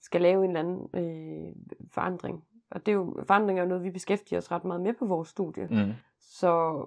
[0.00, 1.54] skal lave en eller anden øh,
[1.92, 2.44] forandring.
[2.70, 5.06] Og det er jo, forandring er jo noget, vi beskæftiger os ret meget med på
[5.06, 5.66] vores studie.
[5.70, 5.92] Mm.
[6.20, 6.84] Så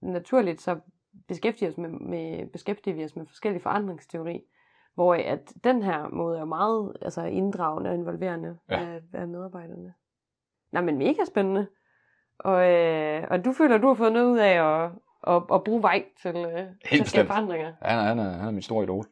[0.00, 0.80] naturligt så
[1.28, 4.44] beskæftiger, os med, med, beskæftiger vi os med forskellige forandringsteori,
[4.94, 8.84] hvor at den her måde er meget altså, inddragende og involverende Ja.
[8.84, 9.94] af, af medarbejderne.
[10.72, 11.66] Nej, men mega spændende.
[12.38, 14.90] Og, øh, og du føler, du har fået noget ud af at,
[15.26, 17.28] at, at bruge vej til, øh, til at skabe bestemt.
[17.28, 17.72] forandringer.
[17.82, 19.04] Han, er, han, er, han er min store idol.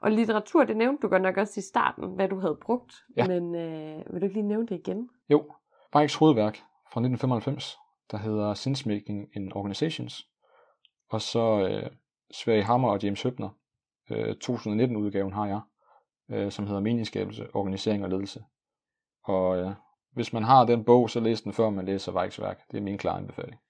[0.00, 2.94] Og litteratur, det nævnte du godt nok også i starten, hvad du havde brugt.
[3.16, 3.26] Ja.
[3.26, 5.08] Men øh, vil du ikke lige nævne det igen?
[5.28, 5.52] Jo,
[5.94, 6.56] Weichs hovedværk
[6.92, 7.78] fra 1995,
[8.10, 10.28] der hedder Sensemaking in Organizations,
[11.10, 11.90] og så øh,
[12.30, 13.48] Sverige Hammer og James Høbner,
[14.10, 15.60] øh, 2019-udgaven har jeg,
[16.30, 18.44] øh, som hedder Meningsskabelse, Organisering og Ledelse.
[19.24, 19.72] Og øh,
[20.14, 22.58] hvis man har den bog, så læs den før man læser Weichs værk.
[22.70, 23.60] Det er min klare anbefaling.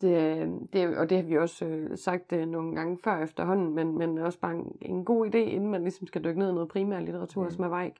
[0.00, 3.98] Det, det, og det har vi også øh, sagt øh, nogle gange før efterhånden, men,
[3.98, 6.68] men også bare en, en god idé, inden man ligesom skal dykke ned i noget
[6.68, 7.50] primær litteratur, mm.
[7.50, 7.92] som er Weik.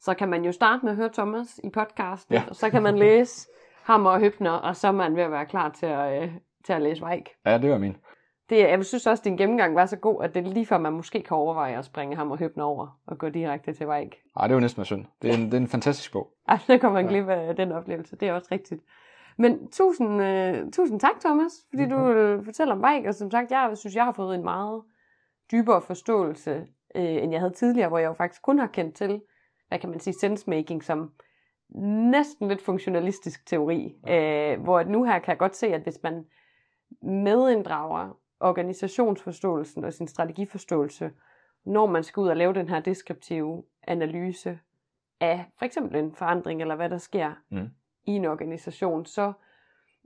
[0.00, 2.44] Så kan man jo starte med at høre Thomas i podcasten, ja.
[2.48, 3.48] og så kan man læse
[3.82, 6.30] Hammer og Høbner, og så er man ved at være klar til at, øh,
[6.64, 7.28] til at læse Weik.
[7.46, 7.96] Ja, det var min.
[8.50, 10.78] Det, jeg synes også, at din gennemgang var så god, at det er lige før
[10.78, 14.22] man måske kan overveje at springe ham og høbne over og gå direkte til Weik.
[14.36, 15.04] Nej, det er jo næsten synd.
[15.22, 16.32] Det er en, det er en fantastisk bog.
[16.48, 18.16] Ej, så kommer man glip af den oplevelse.
[18.16, 18.82] Det er også rigtigt.
[19.36, 21.98] Men tusind, uh, tusind tak, Thomas, fordi mm-hmm.
[21.98, 23.04] du vil fortælle om Weik.
[23.04, 24.82] Og som sagt, jeg synes, jeg har fået en meget
[25.52, 29.20] dybere forståelse, uh, end jeg havde tidligere, hvor jeg jo faktisk kun har kendt til,
[29.68, 31.10] hvad kan man sige, sensemaking som
[32.10, 33.94] næsten lidt funktionalistisk teori.
[34.02, 36.24] Uh, hvor nu her kan jeg godt se, at hvis man
[37.02, 41.10] medinddrager organisationsforståelsen og sin strategiforståelse,
[41.64, 44.58] når man skal ud og lave den her deskriptive analyse
[45.20, 47.68] af for eksempel en forandring, eller hvad der sker mm.
[48.06, 49.32] i en organisation, så,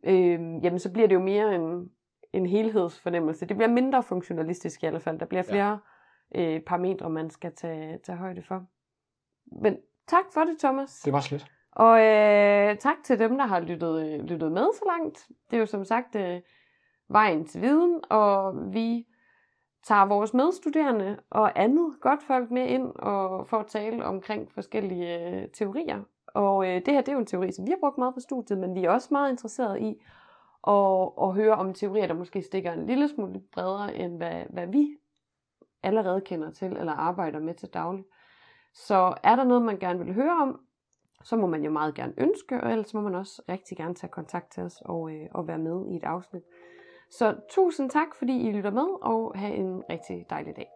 [0.05, 1.91] øh, jamen, så bliver det jo mere en,
[2.33, 3.47] en helhedsfornemmelse.
[3.47, 5.19] Det bliver mindre funktionalistisk i hvert fald.
[5.19, 5.79] Der bliver flere
[6.35, 6.55] ja.
[6.55, 8.67] øh, parametre, man skal tage, tage højde for.
[9.63, 9.77] Men
[10.09, 11.01] tak for det, Thomas.
[11.01, 11.47] Det var slet.
[11.73, 15.29] Og øh, tak til dem, der har lyttet, lyttet med så langt.
[15.51, 16.17] Det er jo som sagt...
[16.17, 16.41] Øh,
[17.13, 19.07] vejen til viden, og vi
[19.83, 25.31] tager vores medstuderende og andet godt folk med ind og får at tale omkring forskellige
[25.31, 26.03] øh, teorier.
[26.27, 28.21] Og øh, det her det er jo en teori, som vi har brugt meget på
[28.21, 30.03] studiet, men vi er også meget interesserede i
[30.67, 34.67] at, at høre om teorier, der måske stikker en lille smule bredere, end hvad, hvad
[34.67, 34.89] vi
[35.83, 38.05] allerede kender til eller arbejder med til daglig.
[38.75, 40.61] Så er der noget, man gerne vil høre om,
[41.25, 44.11] så må man jo meget gerne ønske, og ellers må man også rigtig gerne tage
[44.11, 46.43] kontakt til os og, øh, og være med i et afsnit.
[47.19, 50.69] Så tusind tak, fordi I lytter med, og have en rigtig dejlig dag.